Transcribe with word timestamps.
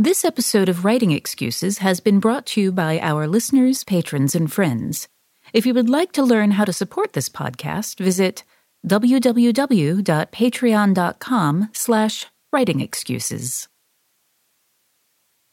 This 0.00 0.24
episode 0.24 0.68
of 0.68 0.84
Writing 0.84 1.10
Excuses 1.10 1.78
has 1.78 1.98
been 1.98 2.20
brought 2.20 2.46
to 2.46 2.60
you 2.60 2.70
by 2.70 3.00
our 3.00 3.26
listeners, 3.26 3.82
patrons, 3.82 4.36
and 4.36 4.52
friends. 4.52 5.08
If 5.52 5.66
you 5.66 5.74
would 5.74 5.90
like 5.90 6.12
to 6.12 6.22
learn 6.22 6.52
how 6.52 6.64
to 6.66 6.72
support 6.72 7.14
this 7.14 7.28
podcast, 7.28 7.98
visit 7.98 8.44
www.patreon.com 8.86 11.68
slash 11.72 12.26
writing 12.52 12.80
excuses. 12.80 13.66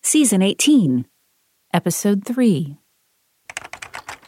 Season 0.04 0.44
18, 0.44 1.08
Episode 1.74 2.24
3. 2.24 2.78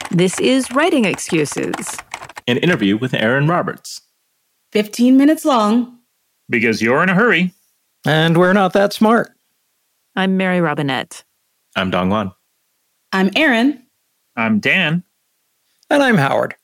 This 0.10 0.40
is 0.40 0.72
Writing 0.72 1.05
Excuses. 1.05 1.96
An 2.48 2.58
interview 2.58 2.98
with 2.98 3.13
Erin 3.13 3.48
Roberts. 3.48 4.02
15 4.72 5.16
minutes 5.16 5.46
long. 5.46 5.99
Because 6.49 6.82
you're 6.82 7.04
in 7.04 7.10
a 7.10 7.13
hurry. 7.13 7.54
And 8.04 8.36
we're 8.36 8.54
not 8.54 8.74
that 8.74 8.94
smart. 8.94 9.37
I'm 10.17 10.35
Mary 10.35 10.62
Robinette. 10.62 11.23
I'm 11.76 11.91
DongWon. 11.91 12.34
I'm 13.13 13.30
Erin. 13.35 13.84
I'm 14.35 14.59
Dan. 14.59 15.04
And 15.91 16.01
I'm 16.01 16.18
Howard. 16.18 16.55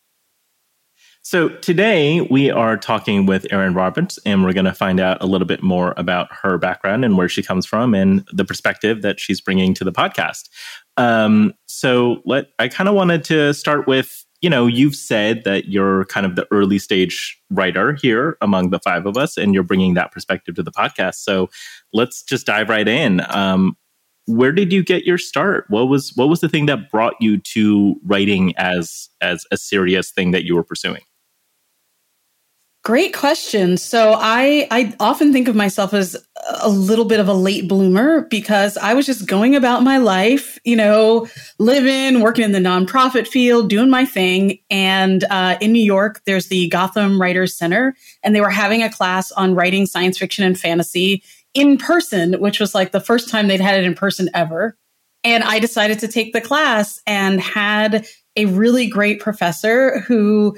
So 1.22 1.50
today 1.50 2.22
we 2.32 2.50
are 2.50 2.78
talking 2.78 3.28
with 3.28 3.46
Erin 3.52 3.76
Roberts, 3.76 4.18
and 4.26 4.44
we're 4.44 4.54
going 4.54 4.66
to 4.66 4.74
find 4.74 5.00
out 5.00 5.22
a 5.22 5.28
little 5.28 5.46
bit 5.46 5.62
more 5.62 5.94
about 5.98 6.34
her 6.34 6.58
background 6.58 7.06
and 7.06 7.16
where 7.16 7.30
she 7.30 7.44
comes 7.44 7.68
from, 7.68 7.94
and 7.94 8.28
the 8.34 8.44
perspective 8.44 9.04
that 9.04 9.20
she's 9.20 9.40
bringing 9.40 9.76
to 9.76 9.84
the 9.84 9.92
podcast. 9.92 10.50
Um, 10.98 11.54
so 11.68 12.24
let 12.26 12.48
I 12.58 12.68
kind 12.70 12.90
of 12.90 12.96
wanted 12.96 13.24
to 13.26 13.54
start 13.54 13.86
with 13.86 14.26
you 14.44 14.50
know 14.50 14.68
you've 14.68 14.96
said 14.96 15.46
that 15.46 15.70
you're 15.70 16.04
kind 16.06 16.26
of 16.26 16.36
the 16.36 16.46
early 16.52 16.78
stage 16.78 17.42
writer 17.50 17.94
here 17.94 18.38
among 18.42 18.70
the 18.72 18.80
five 18.80 19.06
of 19.06 19.18
us, 19.18 19.38
and 19.38 19.54
you're 19.54 19.64
bringing 19.64 19.94
that 19.94 20.12
perspective 20.12 20.56
to 20.56 20.64
the 20.64 20.72
podcast. 20.72 21.16
So 21.16 21.50
let's 21.94 22.22
just 22.22 22.46
dive 22.46 22.68
right 22.68 22.88
in. 22.88 23.22
Um, 23.30 23.78
where 24.26 24.52
did 24.52 24.74
you 24.74 24.84
get 24.84 25.06
your 25.06 25.18
start? 25.18 25.66
What 25.70 25.86
was 25.86 26.12
what 26.16 26.28
was 26.28 26.42
the 26.42 26.50
thing 26.50 26.66
that 26.66 26.92
brought 26.92 27.16
you 27.22 27.38
to 27.40 27.96
writing 28.06 28.54
as 28.58 29.10
as 29.22 29.46
a 29.50 29.58
serious 29.58 30.12
thing 30.12 30.32
that 30.32 30.44
you 30.44 30.56
were 30.56 30.64
pursuing? 30.64 31.02
Great 32.84 33.14
question. 33.14 33.78
So 33.78 34.14
I 34.20 34.68
I 34.70 34.94
often 35.00 35.32
think 35.32 35.48
of 35.48 35.56
myself 35.56 35.94
as 35.94 36.18
a 36.60 36.68
little 36.68 37.06
bit 37.06 37.22
of 37.22 37.30
a 37.30 37.34
late 37.34 37.70
bloomer 37.70 38.28
because 38.30 38.76
I 38.76 38.94
was 38.94 39.06
just 39.06 39.26
going 39.26 39.56
about 39.56 39.84
my 39.84 40.00
life, 40.00 40.60
you 40.66 40.76
know, 40.76 41.28
living, 41.60 42.20
working 42.20 42.44
in 42.44 42.52
the 42.52 42.60
nonprofit 42.60 43.26
field, 43.26 43.70
doing 43.70 43.90
my 43.90 44.04
thing. 44.04 44.60
And 44.70 45.24
uh, 45.30 45.58
in 45.62 45.72
New 45.72 45.84
York, 45.84 46.24
there's 46.26 46.48
the 46.48 46.68
Gotham 46.68 47.22
Writers 47.22 47.56
Center, 47.56 47.96
and 48.22 48.36
they 48.36 48.42
were 48.42 48.50
having 48.50 48.84
a 48.84 48.92
class 48.92 49.32
on 49.32 49.56
writing 49.56 49.86
science 49.86 50.18
fiction 50.18 50.44
and 50.44 50.60
fantasy 50.60 51.24
in 51.54 51.78
person, 51.78 52.34
which 52.42 52.60
was 52.60 52.76
like 52.76 52.92
the 52.92 53.00
first 53.00 53.30
time 53.30 53.48
they'd 53.48 53.62
had 53.62 53.80
it 53.80 53.86
in 53.86 53.96
person 53.96 54.30
ever. 54.34 54.78
And 55.24 55.46
I 55.46 55.60
decided 55.60 56.00
to 56.00 56.10
take 56.10 56.34
the 56.34 56.42
class 56.42 57.02
and 57.08 57.40
had 57.40 58.06
a 58.36 58.46
really 58.46 58.88
great 58.88 59.22
professor 59.22 60.02
who 60.02 60.58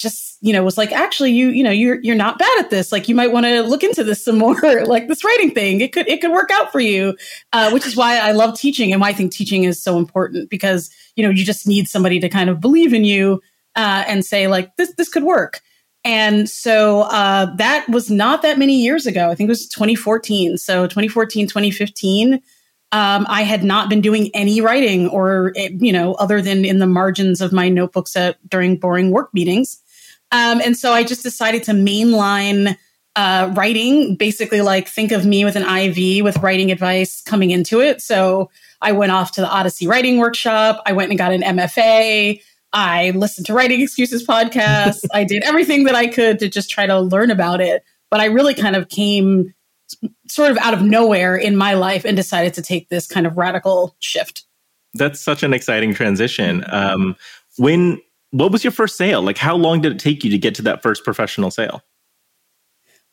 just 0.00 0.38
you 0.40 0.52
know 0.52 0.64
was 0.64 0.78
like 0.78 0.92
actually 0.92 1.32
you 1.32 1.50
you 1.50 1.62
know 1.62 1.70
you're 1.70 2.00
you're 2.02 2.16
not 2.16 2.38
bad 2.38 2.58
at 2.58 2.70
this. 2.70 2.90
Like 2.90 3.08
you 3.08 3.14
might 3.14 3.32
want 3.32 3.46
to 3.46 3.62
look 3.62 3.84
into 3.84 4.02
this 4.02 4.24
some 4.24 4.38
more 4.38 4.56
like 4.86 5.08
this 5.08 5.24
writing 5.24 5.52
thing. 5.52 5.80
It 5.80 5.92
could 5.92 6.08
it 6.08 6.20
could 6.20 6.32
work 6.32 6.50
out 6.52 6.72
for 6.72 6.80
you 6.80 7.10
uh, 7.52 7.70
which 7.70 7.86
is 7.86 7.96
why 7.96 8.18
i 8.18 8.32
love 8.32 8.58
teaching 8.58 8.92
and 8.92 9.00
why 9.00 9.08
i 9.08 9.12
think 9.12 9.32
teaching 9.32 9.64
is 9.64 9.82
so 9.82 9.98
important 9.98 10.50
because 10.50 10.90
you 11.16 11.24
know 11.24 11.30
you 11.30 11.44
just 11.44 11.66
need 11.66 11.88
somebody 11.88 12.20
to 12.20 12.28
kind 12.28 12.50
of 12.50 12.60
believe 12.60 12.92
in 12.92 13.04
you 13.04 13.40
uh, 13.76 14.04
and 14.06 14.24
say 14.24 14.46
like 14.46 14.74
this 14.76 14.92
this 14.94 15.08
could 15.08 15.24
work. 15.24 15.60
And 16.02 16.48
so 16.48 17.02
uh, 17.02 17.54
that 17.56 17.86
was 17.90 18.10
not 18.10 18.40
that 18.40 18.58
many 18.58 18.80
years 18.80 19.06
ago. 19.06 19.30
I 19.30 19.34
think 19.34 19.48
it 19.48 19.50
was 19.50 19.68
2014 19.68 20.56
so 20.56 20.86
2014 20.86 21.46
2015 21.46 22.40
um, 22.92 23.24
I 23.28 23.42
had 23.42 23.62
not 23.62 23.88
been 23.88 24.00
doing 24.00 24.30
any 24.34 24.60
writing 24.60 25.08
or, 25.08 25.52
you 25.54 25.92
know, 25.92 26.14
other 26.14 26.42
than 26.42 26.64
in 26.64 26.80
the 26.80 26.88
margins 26.88 27.40
of 27.40 27.52
my 27.52 27.68
notebooks 27.68 28.16
at, 28.16 28.36
during 28.48 28.78
boring 28.78 29.12
work 29.12 29.32
meetings. 29.32 29.80
Um, 30.32 30.60
and 30.60 30.76
so 30.76 30.92
I 30.92 31.02
just 31.02 31.22
decided 31.22 31.64
to 31.64 31.72
mainline 31.72 32.76
uh, 33.16 33.52
writing, 33.54 34.16
basically 34.16 34.60
like 34.60 34.88
think 34.88 35.12
of 35.12 35.26
me 35.26 35.44
with 35.44 35.56
an 35.56 35.64
IV 35.64 36.24
with 36.24 36.38
writing 36.38 36.70
advice 36.70 37.22
coming 37.22 37.50
into 37.50 37.80
it. 37.80 38.00
So 38.00 38.50
I 38.80 38.92
went 38.92 39.12
off 39.12 39.32
to 39.32 39.40
the 39.40 39.48
Odyssey 39.48 39.86
writing 39.86 40.18
workshop. 40.18 40.82
I 40.86 40.92
went 40.92 41.10
and 41.10 41.18
got 41.18 41.32
an 41.32 41.42
MFA. 41.42 42.40
I 42.72 43.10
listened 43.10 43.46
to 43.46 43.54
Writing 43.54 43.80
Excuses 43.80 44.24
podcast. 44.24 45.04
I 45.12 45.24
did 45.24 45.42
everything 45.42 45.84
that 45.84 45.94
I 45.94 46.06
could 46.06 46.38
to 46.38 46.48
just 46.48 46.70
try 46.70 46.86
to 46.86 47.00
learn 47.00 47.30
about 47.30 47.60
it. 47.60 47.82
But 48.10 48.20
I 48.20 48.26
really 48.26 48.54
kind 48.54 48.76
of 48.76 48.88
came 48.88 49.54
sort 50.28 50.52
of 50.52 50.58
out 50.58 50.74
of 50.74 50.82
nowhere 50.82 51.36
in 51.36 51.56
my 51.56 51.74
life 51.74 52.04
and 52.04 52.16
decided 52.16 52.54
to 52.54 52.62
take 52.62 52.88
this 52.88 53.06
kind 53.06 53.26
of 53.26 53.36
radical 53.36 53.96
shift. 53.98 54.44
That's 54.94 55.20
such 55.20 55.42
an 55.42 55.52
exciting 55.52 55.94
transition. 55.94 56.64
Um, 56.68 57.16
when 57.58 58.00
what 58.30 58.52
was 58.52 58.64
your 58.64 58.72
first 58.72 58.96
sale? 58.96 59.22
Like, 59.22 59.38
how 59.38 59.56
long 59.56 59.80
did 59.80 59.92
it 59.92 59.98
take 59.98 60.24
you 60.24 60.30
to 60.30 60.38
get 60.38 60.54
to 60.56 60.62
that 60.62 60.82
first 60.82 61.04
professional 61.04 61.50
sale? 61.50 61.82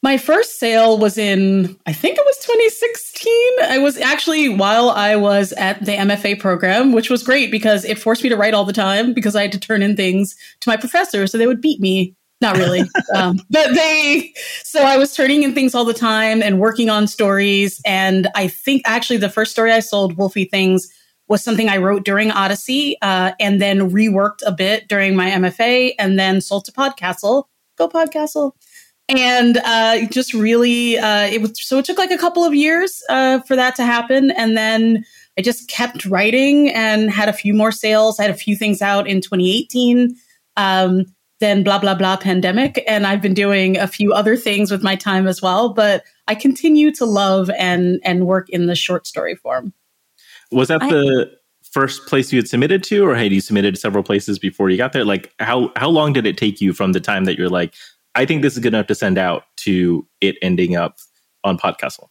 My 0.03 0.17
first 0.17 0.59
sale 0.59 0.99
was 0.99 1.17
in, 1.17 1.75
I 1.87 1.93
think 1.93 2.19
it 2.19 2.25
was 2.25 2.37
2016. 2.37 3.33
I 3.63 3.79
was 3.79 3.97
actually 3.97 4.47
while 4.47 4.91
I 4.91 5.15
was 5.15 5.53
at 5.53 5.83
the 5.83 5.93
MFA 5.93 6.39
program, 6.39 6.91
which 6.91 7.09
was 7.09 7.23
great 7.23 7.49
because 7.49 7.83
it 7.83 7.97
forced 7.97 8.23
me 8.23 8.29
to 8.29 8.37
write 8.37 8.53
all 8.53 8.63
the 8.63 8.73
time 8.73 9.13
because 9.13 9.35
I 9.35 9.41
had 9.41 9.51
to 9.53 9.59
turn 9.59 9.81
in 9.81 9.95
things 9.95 10.35
to 10.61 10.69
my 10.69 10.77
professor 10.77 11.25
so 11.25 11.37
they 11.37 11.47
would 11.47 11.61
beat 11.61 11.79
me. 11.79 12.15
Not 12.41 12.57
really. 12.57 12.83
um, 13.15 13.39
but 13.49 13.73
they, 13.73 14.31
so 14.63 14.83
I 14.83 14.97
was 14.97 15.15
turning 15.15 15.41
in 15.41 15.55
things 15.55 15.73
all 15.73 15.85
the 15.85 15.95
time 15.95 16.43
and 16.43 16.59
working 16.59 16.91
on 16.91 17.07
stories. 17.07 17.81
And 17.83 18.27
I 18.35 18.47
think 18.47 18.83
actually 18.85 19.17
the 19.17 19.29
first 19.29 19.51
story 19.51 19.71
I 19.71 19.79
sold, 19.79 20.15
Wolfie 20.15 20.45
Things, 20.45 20.87
was 21.27 21.43
something 21.43 21.69
I 21.69 21.77
wrote 21.77 22.05
during 22.05 22.31
Odyssey 22.31 22.97
uh, 23.01 23.33
and 23.39 23.61
then 23.61 23.91
reworked 23.91 24.39
a 24.45 24.51
bit 24.51 24.87
during 24.87 25.15
my 25.15 25.29
MFA 25.29 25.93
and 25.99 26.17
then 26.17 26.41
sold 26.41 26.65
to 26.65 26.71
Podcastle. 26.71 27.45
Go 27.77 27.89
Podcastle. 27.89 28.53
And 29.09 29.57
uh, 29.57 30.05
just 30.07 30.33
really, 30.33 30.97
uh, 30.97 31.27
it 31.27 31.41
was 31.41 31.51
so 31.65 31.77
it 31.77 31.85
took 31.85 31.97
like 31.97 32.11
a 32.11 32.17
couple 32.17 32.43
of 32.43 32.53
years 32.53 33.01
uh, 33.09 33.39
for 33.41 33.55
that 33.55 33.75
to 33.77 33.85
happen. 33.85 34.31
And 34.31 34.57
then 34.57 35.05
I 35.37 35.41
just 35.41 35.69
kept 35.69 36.05
writing 36.05 36.69
and 36.69 37.09
had 37.09 37.29
a 37.29 37.33
few 37.33 37.53
more 37.53 37.71
sales. 37.71 38.19
I 38.19 38.23
had 38.23 38.31
a 38.31 38.37
few 38.37 38.55
things 38.55 38.81
out 38.81 39.07
in 39.07 39.21
2018. 39.21 40.15
Um, 40.57 41.05
then 41.39 41.63
blah, 41.63 41.77
blah, 41.77 41.93
blah 41.93 42.17
pandemic. 42.17 42.83
And 42.87 43.05
I've 43.05 43.21
been 43.21 43.35
doing 43.35 43.77
a 43.77 43.87
few 43.87 44.11
other 44.11 44.35
things 44.35 44.71
with 44.71 44.81
my 44.81 44.95
time 44.95 45.27
as 45.27 45.41
well. 45.41 45.69
But 45.69 46.03
I 46.27 46.35
continue 46.35 46.91
to 46.95 47.05
love 47.05 47.49
and, 47.51 47.99
and 48.03 48.25
work 48.25 48.49
in 48.49 48.65
the 48.65 48.75
short 48.75 49.05
story 49.05 49.35
form. 49.35 49.73
Was 50.51 50.69
that 50.69 50.81
I, 50.81 50.89
the 50.89 51.31
first 51.63 52.05
place 52.07 52.31
you 52.31 52.39
had 52.39 52.47
submitted 52.47 52.83
to, 52.83 53.05
or 53.05 53.15
had 53.15 53.31
you 53.31 53.41
submitted 53.41 53.77
several 53.77 54.03
places 54.03 54.39
before 54.39 54.69
you 54.69 54.77
got 54.77 54.93
there? 54.93 55.05
Like, 55.05 55.33
how 55.39 55.71
how 55.75 55.89
long 55.89 56.13
did 56.13 56.25
it 56.25 56.37
take 56.37 56.61
you 56.61 56.73
from 56.73 56.93
the 56.93 56.99
time 56.99 57.25
that 57.25 57.37
you're 57.37 57.49
like, 57.49 57.73
I 58.15 58.25
think 58.25 58.41
this 58.41 58.53
is 58.53 58.59
good 58.59 58.73
enough 58.73 58.87
to 58.87 58.95
send 58.95 59.17
out 59.17 59.43
to 59.57 60.07
it 60.21 60.37
ending 60.41 60.75
up 60.75 60.97
on 61.43 61.57
Podcastle? 61.57 62.09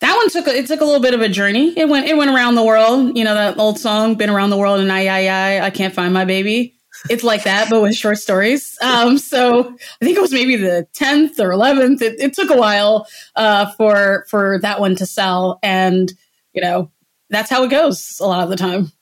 That 0.00 0.14
one 0.14 0.28
took 0.28 0.46
it 0.46 0.66
took 0.66 0.80
a 0.80 0.84
little 0.84 1.00
bit 1.00 1.14
of 1.14 1.22
a 1.22 1.28
journey. 1.28 1.72
It 1.76 1.88
went 1.88 2.06
it 2.06 2.16
went 2.16 2.30
around 2.30 2.54
the 2.54 2.64
world. 2.64 3.16
You 3.16 3.24
know 3.24 3.34
that 3.34 3.58
old 3.58 3.78
song, 3.78 4.16
"Been 4.16 4.30
around 4.30 4.50
the 4.50 4.58
world 4.58 4.80
and 4.80 4.92
I 4.92 5.06
I 5.06 5.26
I 5.26 5.66
I 5.66 5.70
can't 5.70 5.94
find 5.94 6.12
my 6.12 6.24
baby." 6.24 6.74
It's 7.10 7.24
like 7.24 7.44
that, 7.44 7.68
but 7.68 7.82
with 7.82 7.94
short 7.94 8.18
stories. 8.18 8.76
Um, 8.82 9.18
so 9.18 9.60
I 9.60 10.04
think 10.04 10.16
it 10.16 10.20
was 10.20 10.32
maybe 10.32 10.56
the 10.56 10.86
tenth 10.94 11.38
or 11.38 11.52
eleventh. 11.52 12.02
It, 12.02 12.18
it, 12.18 12.32
took 12.32 12.50
a 12.50 12.56
while 12.56 13.06
uh, 13.36 13.70
for 13.72 14.26
for 14.28 14.58
that 14.62 14.80
one 14.80 14.96
to 14.96 15.06
sell, 15.06 15.58
and 15.62 16.12
you 16.52 16.62
know 16.62 16.90
that's 17.30 17.50
how 17.50 17.64
it 17.64 17.70
goes 17.70 18.18
a 18.20 18.26
lot 18.26 18.42
of 18.42 18.50
the 18.50 18.56
time. 18.56 18.92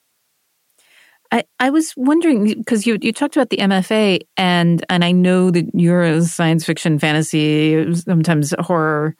I, 1.33 1.45
I 1.59 1.71
was 1.71 1.93
wondering 1.97 2.47
because 2.47 2.87
you 2.87 2.97
you 3.01 3.13
talked 3.13 3.37
about 3.37 3.51
the 3.51 3.57
MFA 3.57 4.21
and 4.37 4.85
and 4.89 5.05
I 5.05 5.11
know 5.11 5.51
that 5.51 5.67
you're 5.75 6.03
a 6.03 6.23
science 6.23 6.65
fiction, 6.65 6.99
fantasy, 6.99 7.93
sometimes 7.95 8.55
horror. 8.61 9.17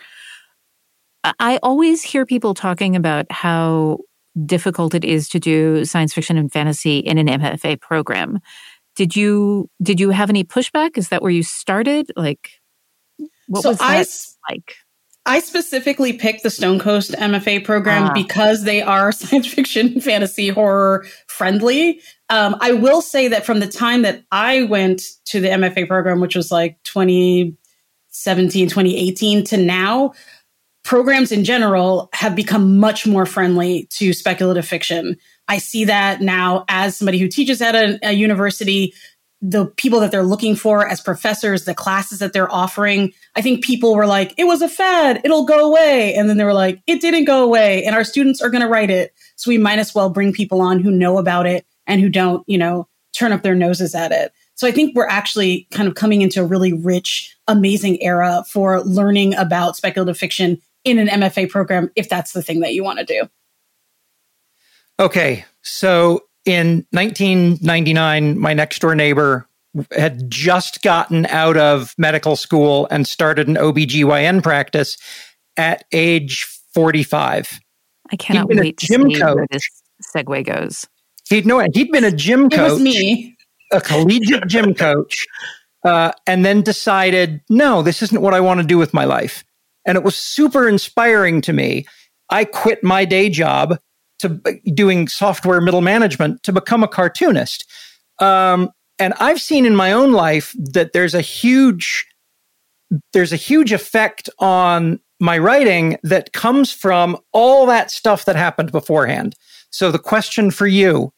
I 1.41 1.59
always 1.63 2.03
hear 2.03 2.27
people 2.27 2.55
talking 2.55 2.97
about 2.97 3.27
how 3.33 3.99
difficult 4.45 4.95
it 4.95 5.05
is 5.05 5.29
to 5.31 5.41
do 5.41 5.85
science 5.85 6.13
fiction 6.13 6.37
and 6.37 6.53
fantasy 6.53 6.99
in 6.99 7.19
an 7.19 7.27
MFA 7.27 7.81
program. 7.81 8.41
Did 8.95 9.17
you 9.17 9.69
did 9.83 9.99
you 9.99 10.11
have 10.11 10.31
any 10.31 10.45
pushback? 10.45 10.97
Is 10.97 11.09
that 11.09 11.23
where 11.23 11.33
you 11.33 11.43
started? 11.43 12.13
Like, 12.15 12.51
what 13.49 13.63
so 13.63 13.71
was 13.71 13.79
that 13.79 14.07
I, 14.49 14.53
like? 14.53 14.77
I 15.27 15.41
specifically 15.41 16.13
picked 16.13 16.43
the 16.43 16.51
Stonecoast 16.51 17.15
MFA 17.17 17.65
program 17.65 18.11
ah. 18.11 18.13
because 18.13 18.65
they 18.65 18.83
are 18.83 19.11
science 19.13 19.47
fiction, 19.47 20.01
fantasy, 20.01 20.49
horror 20.49 21.07
friendly. 21.27 22.01
Um, 22.29 22.57
I 22.61 22.73
will 22.73 23.01
say 23.01 23.29
that 23.29 23.47
from 23.47 23.61
the 23.61 23.67
time 23.67 24.03
that 24.03 24.25
I 24.31 24.65
went 24.65 25.03
to 25.27 25.41
the 25.41 25.49
MFA 25.49 25.89
program, 25.89 26.21
which 26.21 26.37
was 26.37 26.51
like 26.51 26.83
2017, 26.85 28.69
2018 28.69 29.45
to 29.45 29.57
now, 29.57 30.13
programs 30.85 31.33
in 31.33 31.45
general 31.45 32.11
have 32.13 32.37
become 32.37 32.79
much 32.79 33.07
more 33.07 33.25
friendly 33.25 33.89
to 33.91 34.13
speculative 34.13 34.67
fiction. 34.67 35.17
I 35.49 35.59
see 35.59 35.87
that 35.87 36.21
now 36.21 36.65
as 36.69 36.97
somebody 36.97 37.19
who 37.19 37.29
teaches 37.29 37.61
at 37.63 37.75
a, 37.75 37.99
a 38.03 38.13
university 38.13 38.95
the 39.47 39.67
people 39.67 40.01
that 40.01 40.11
they're 40.11 40.23
looking 40.23 40.57
for 40.57 40.89
as 40.89 41.03
professors, 41.03 41.67
the 41.67 41.75
classes 41.75 42.19
that 42.21 42.33
they're 42.33 42.51
offering. 42.51 43.13
I 43.37 43.43
think 43.43 43.63
people 43.63 43.95
were 43.95 44.07
like, 44.07 44.33
it 44.39 44.45
was 44.45 44.63
a 44.63 44.69
fad, 44.71 45.21
it'll 45.23 45.45
go 45.45 45.67
away. 45.67 46.15
And 46.15 46.31
then 46.31 46.39
they 46.39 46.45
were 46.45 46.55
like, 46.55 46.81
it 46.87 47.03
didn't 47.03 47.27
go 47.27 47.45
away, 47.45 47.85
and 47.85 47.95
our 47.95 48.05
students 48.05 48.41
are 48.41 48.49
going 48.49 48.63
to 48.63 48.69
write 48.69 48.91
it. 48.91 49.13
So 49.37 49.51
we 49.51 49.59
might 49.59 49.79
as 49.79 49.95
well 49.95 50.09
bring 50.09 50.33
people 50.33 50.63
on 50.63 50.81
who 50.81 50.91
know 50.91 51.19
about 51.19 51.47
it 51.47 51.67
and 51.87 52.01
who 52.01 52.09
don't, 52.09 52.43
you 52.49 52.57
know, 52.57 52.89
turn 53.13 53.33
up 53.33 53.43
their 53.43 53.55
noses 53.55 53.95
at 53.95 54.13
it. 54.13 54.33
So 54.55 54.67
I 54.67 54.71
think 54.71 54.97
we're 54.97 55.09
actually 55.09 55.69
kind 55.73 55.89
of 55.89 55.95
coming 55.95 56.23
into 56.23 56.41
a 56.41 56.47
really 56.47 56.73
rich, 56.73 57.37
amazing 57.47 58.03
era 58.03 58.45
for 58.49 58.83
learning 58.83 59.35
about 59.35 59.77
speculative 59.77 60.17
fiction 60.17 60.59
in 60.85 60.99
an 60.99 61.09
MFA 61.09 61.51
program, 61.51 61.91
if 61.97 62.09
that's 62.09 62.33
the 62.33 62.43
thing 62.43 62.61
that 62.61 62.73
you 62.73 62.83
want 62.83 62.99
to 62.99 63.05
do. 63.05 63.29
Okay. 64.99 65.45
So 65.61 66.25
in 66.45 66.87
1999, 66.91 68.39
my 68.39 68.55
next 68.55 68.81
door 68.81 68.95
neighbor 68.95 69.49
had 69.97 70.31
just 70.31 70.83
gotten 70.83 71.27
out 71.27 71.57
of 71.57 71.95
medical 71.99 72.37
school 72.37 72.87
and 72.91 73.07
started 73.09 73.49
an 73.49 73.57
OBGYN 73.57 74.43
practice 74.43 74.97
at 75.57 75.85
age 75.93 76.45
45. 76.75 77.61
I 78.13 78.17
cannot 78.17 78.49
wait 78.49 78.77
to 78.79 78.87
see 78.87 78.97
coach. 78.97 79.35
where 79.35 79.47
this 79.51 79.69
segue 80.15 80.47
goes. 80.47 80.87
He'd 81.29 81.47
no, 81.47 81.67
he'd 81.73 81.91
been 81.91 82.05
a 82.05 82.13
gym 82.13 82.51
coach, 82.51 82.59
it 82.59 82.73
was 82.75 82.83
me. 82.83 83.37
a 83.73 83.81
collegiate 83.81 84.47
gym 84.47 84.75
coach, 84.75 85.27
uh, 85.85 86.13
and 86.27 86.45
then 86.45 86.61
decided, 86.61 87.41
no, 87.49 87.83
this 87.83 88.03
isn't 88.03 88.21
what 88.21 88.35
I 88.35 88.41
want 88.41 88.61
to 88.61 88.67
do 88.67 88.77
with 88.77 88.93
my 88.93 89.05
life. 89.05 89.43
And 89.87 89.97
it 89.97 90.05
was 90.05 90.17
super 90.17 90.69
inspiring 90.69 91.41
to 91.43 91.53
me. 91.53 91.87
I 92.29 92.45
quit 92.45 92.85
my 92.85 93.05
day 93.05 93.31
job 93.31 93.79
to 94.21 94.41
doing 94.75 95.09
software 95.09 95.61
middle 95.61 95.81
management 95.81 96.43
to 96.45 96.53
become 96.53 96.83
a 96.83 96.89
cartoonist. 96.89 97.71
Um, 98.21 98.71
and 98.99 99.15
I've 99.19 99.41
seen 99.41 99.67
in 99.67 99.75
my 99.75 99.93
own 99.93 100.13
life 100.13 100.55
that 100.73 100.93
there's 100.93 101.15
a 101.15 101.21
huge 101.21 102.07
there's 103.13 103.33
a 103.33 103.37
huge 103.37 103.73
effect 103.73 104.31
on 104.39 105.01
my 105.19 105.39
writing 105.39 105.97
that 106.03 106.33
comes 106.33 106.71
from 106.71 107.17
all 107.33 107.67
that 107.67 107.91
stuff 107.91 108.25
that 108.25 108.37
happened 108.37 108.71
beforehand. 108.71 109.35
So 109.71 109.91
the 109.91 109.99
question 109.99 110.51
for 110.51 110.67
you, 110.67 111.13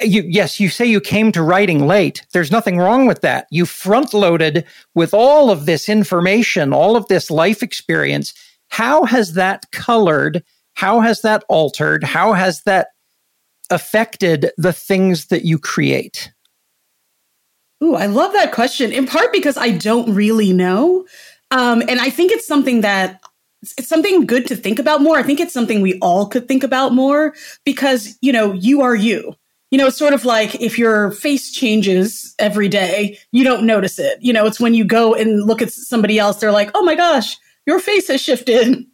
you 0.00 0.24
yes, 0.26 0.58
you 0.58 0.68
say 0.68 0.86
you 0.86 1.00
came 1.00 1.30
to 1.32 1.42
writing 1.42 1.86
late. 1.86 2.26
There's 2.32 2.50
nothing 2.50 2.78
wrong 2.78 3.06
with 3.06 3.20
that. 3.20 3.46
You 3.50 3.64
front 3.64 4.12
loaded 4.12 4.64
with 4.94 5.14
all 5.14 5.50
of 5.50 5.66
this 5.66 5.88
information, 5.88 6.72
all 6.72 6.96
of 6.96 7.06
this 7.06 7.30
life 7.30 7.62
experience. 7.62 8.34
How 8.68 9.04
has 9.04 9.34
that 9.34 9.70
colored 9.70 10.42
how 10.74 11.00
has 11.00 11.22
that 11.22 11.44
altered? 11.48 12.04
How 12.04 12.32
has 12.32 12.62
that 12.62 12.88
affected 13.70 14.50
the 14.56 14.72
things 14.72 15.26
that 15.26 15.44
you 15.44 15.58
create? 15.58 16.32
Ooh, 17.82 17.94
I 17.94 18.06
love 18.06 18.32
that 18.32 18.52
question. 18.52 18.92
In 18.92 19.06
part 19.06 19.32
because 19.32 19.56
I 19.56 19.70
don't 19.70 20.14
really 20.14 20.52
know. 20.52 21.06
Um, 21.50 21.82
and 21.88 22.00
I 22.00 22.10
think 22.10 22.32
it's 22.32 22.46
something 22.46 22.80
that 22.82 23.22
it's 23.78 23.88
something 23.88 24.26
good 24.26 24.46
to 24.48 24.56
think 24.56 24.78
about 24.78 25.00
more. 25.00 25.16
I 25.16 25.22
think 25.22 25.40
it's 25.40 25.54
something 25.54 25.80
we 25.80 25.98
all 26.00 26.26
could 26.26 26.46
think 26.46 26.62
about 26.62 26.92
more 26.92 27.34
because, 27.64 28.18
you 28.20 28.32
know, 28.32 28.52
you 28.52 28.82
are 28.82 28.94
you. 28.94 29.34
You 29.70 29.78
know, 29.78 29.86
it's 29.86 29.96
sort 29.96 30.12
of 30.12 30.24
like 30.24 30.54
if 30.60 30.78
your 30.78 31.10
face 31.10 31.50
changes 31.50 32.34
every 32.38 32.68
day, 32.68 33.18
you 33.32 33.42
don't 33.42 33.66
notice 33.66 33.98
it. 33.98 34.18
You 34.20 34.32
know, 34.32 34.46
it's 34.46 34.60
when 34.60 34.74
you 34.74 34.84
go 34.84 35.14
and 35.14 35.44
look 35.44 35.62
at 35.62 35.72
somebody 35.72 36.18
else, 36.18 36.36
they're 36.36 36.52
like, 36.52 36.70
oh 36.74 36.84
my 36.84 36.94
gosh, 36.94 37.36
your 37.66 37.80
face 37.80 38.08
has 38.08 38.20
shifted 38.20 38.84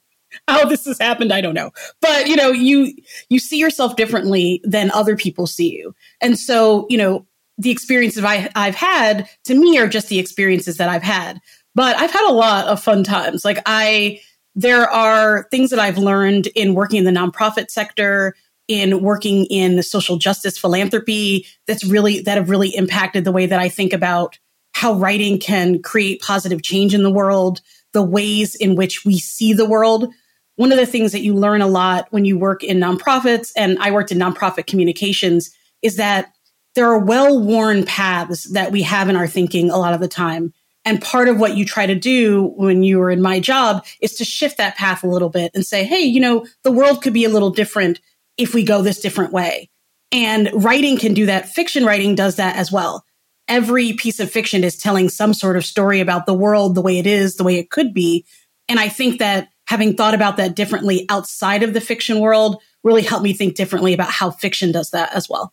how 0.50 0.64
this 0.64 0.84
has 0.84 0.98
happened 0.98 1.32
i 1.32 1.40
don't 1.40 1.54
know. 1.54 1.70
But 2.00 2.26
you 2.26 2.36
know 2.36 2.50
you 2.50 2.94
you 3.28 3.38
see 3.38 3.58
yourself 3.58 3.96
differently 3.96 4.60
than 4.64 4.90
other 4.92 5.16
people 5.16 5.46
see 5.46 5.72
you. 5.72 5.94
And 6.20 6.38
so 6.38 6.86
you 6.88 6.98
know 6.98 7.26
the 7.58 7.70
experiences 7.70 8.24
I, 8.24 8.50
i've 8.54 8.74
had 8.74 9.28
to 9.44 9.54
me 9.54 9.78
are 9.78 9.88
just 9.88 10.08
the 10.08 10.18
experiences 10.18 10.76
that 10.78 10.88
i've 10.88 11.02
had. 11.02 11.40
But 11.74 11.96
i've 11.96 12.10
had 12.10 12.28
a 12.28 12.32
lot 12.32 12.66
of 12.66 12.82
fun 12.82 13.04
times. 13.04 13.44
Like 13.44 13.58
i 13.66 14.20
there 14.54 14.88
are 14.88 15.46
things 15.50 15.70
that 15.70 15.78
i've 15.78 15.98
learned 15.98 16.48
in 16.48 16.74
working 16.74 16.98
in 16.98 17.12
the 17.12 17.18
nonprofit 17.20 17.70
sector 17.70 18.34
in 18.68 19.00
working 19.02 19.46
in 19.46 19.76
the 19.76 19.82
social 19.82 20.16
justice 20.16 20.58
philanthropy 20.58 21.46
that's 21.66 21.84
really 21.84 22.20
that 22.20 22.36
have 22.36 22.50
really 22.50 22.74
impacted 22.74 23.24
the 23.24 23.32
way 23.32 23.46
that 23.46 23.60
i 23.60 23.68
think 23.68 23.92
about 23.92 24.38
how 24.72 24.92
writing 24.94 25.38
can 25.38 25.80
create 25.82 26.20
positive 26.20 26.62
change 26.62 26.94
in 26.94 27.02
the 27.02 27.10
world 27.10 27.60
the 27.92 28.02
ways 28.02 28.54
in 28.54 28.76
which 28.76 29.04
we 29.04 29.18
see 29.18 29.52
the 29.52 29.68
world 29.68 30.12
one 30.60 30.72
of 30.72 30.76
the 30.76 30.84
things 30.84 31.12
that 31.12 31.22
you 31.22 31.32
learn 31.32 31.62
a 31.62 31.66
lot 31.66 32.06
when 32.10 32.26
you 32.26 32.36
work 32.36 32.62
in 32.62 32.76
nonprofits, 32.76 33.50
and 33.56 33.78
I 33.78 33.92
worked 33.92 34.12
in 34.12 34.18
nonprofit 34.18 34.66
communications, 34.66 35.56
is 35.80 35.96
that 35.96 36.34
there 36.74 36.86
are 36.86 36.98
well 36.98 37.42
worn 37.42 37.86
paths 37.86 38.44
that 38.52 38.70
we 38.70 38.82
have 38.82 39.08
in 39.08 39.16
our 39.16 39.26
thinking 39.26 39.70
a 39.70 39.78
lot 39.78 39.94
of 39.94 40.00
the 40.00 40.06
time. 40.06 40.52
And 40.84 41.00
part 41.00 41.28
of 41.28 41.40
what 41.40 41.56
you 41.56 41.64
try 41.64 41.86
to 41.86 41.94
do 41.94 42.52
when 42.58 42.82
you 42.82 43.00
are 43.00 43.10
in 43.10 43.22
my 43.22 43.40
job 43.40 43.86
is 44.02 44.16
to 44.16 44.24
shift 44.26 44.58
that 44.58 44.76
path 44.76 45.02
a 45.02 45.08
little 45.08 45.30
bit 45.30 45.50
and 45.54 45.64
say, 45.64 45.82
hey, 45.82 46.02
you 46.02 46.20
know, 46.20 46.46
the 46.62 46.70
world 46.70 47.02
could 47.02 47.14
be 47.14 47.24
a 47.24 47.30
little 47.30 47.48
different 47.48 47.98
if 48.36 48.52
we 48.52 48.62
go 48.62 48.82
this 48.82 49.00
different 49.00 49.32
way. 49.32 49.70
And 50.12 50.50
writing 50.52 50.98
can 50.98 51.14
do 51.14 51.24
that. 51.24 51.48
Fiction 51.48 51.86
writing 51.86 52.14
does 52.14 52.36
that 52.36 52.56
as 52.56 52.70
well. 52.70 53.06
Every 53.48 53.94
piece 53.94 54.20
of 54.20 54.30
fiction 54.30 54.62
is 54.62 54.76
telling 54.76 55.08
some 55.08 55.32
sort 55.32 55.56
of 55.56 55.64
story 55.64 56.00
about 56.00 56.26
the 56.26 56.34
world, 56.34 56.74
the 56.74 56.82
way 56.82 56.98
it 56.98 57.06
is, 57.06 57.36
the 57.36 57.44
way 57.44 57.56
it 57.56 57.70
could 57.70 57.94
be. 57.94 58.26
And 58.68 58.78
I 58.78 58.90
think 58.90 59.20
that 59.20 59.48
having 59.70 59.94
thought 59.94 60.14
about 60.14 60.36
that 60.36 60.56
differently 60.56 61.06
outside 61.08 61.62
of 61.62 61.74
the 61.74 61.80
fiction 61.80 62.18
world 62.18 62.60
really 62.82 63.02
helped 63.02 63.22
me 63.22 63.32
think 63.32 63.54
differently 63.54 63.94
about 63.94 64.10
how 64.10 64.28
fiction 64.28 64.72
does 64.72 64.90
that 64.90 65.14
as 65.14 65.28
well. 65.28 65.52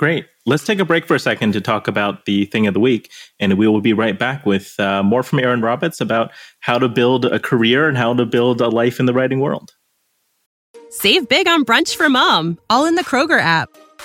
Great. 0.00 0.26
Let's 0.46 0.64
take 0.64 0.80
a 0.80 0.84
break 0.84 1.06
for 1.06 1.14
a 1.14 1.20
second 1.20 1.52
to 1.52 1.60
talk 1.60 1.86
about 1.86 2.24
the 2.24 2.46
thing 2.46 2.66
of 2.66 2.74
the 2.74 2.80
week. 2.80 3.12
And 3.38 3.56
we 3.56 3.68
will 3.68 3.80
be 3.80 3.92
right 3.92 4.18
back 4.18 4.44
with 4.44 4.74
uh, 4.80 5.04
more 5.04 5.22
from 5.22 5.38
Erin 5.38 5.62
Roberts 5.62 6.00
about 6.00 6.32
how 6.58 6.76
to 6.76 6.88
build 6.88 7.24
a 7.24 7.38
career 7.38 7.88
and 7.88 7.96
how 7.96 8.12
to 8.14 8.26
build 8.26 8.60
a 8.60 8.68
life 8.68 8.98
in 8.98 9.06
the 9.06 9.14
writing 9.14 9.38
world. 9.38 9.72
Save 10.90 11.28
big 11.28 11.46
on 11.46 11.64
brunch 11.64 11.94
for 11.94 12.08
mom, 12.08 12.58
all 12.68 12.84
in 12.84 12.96
the 12.96 13.04
Kroger 13.04 13.40
app. 13.40 13.70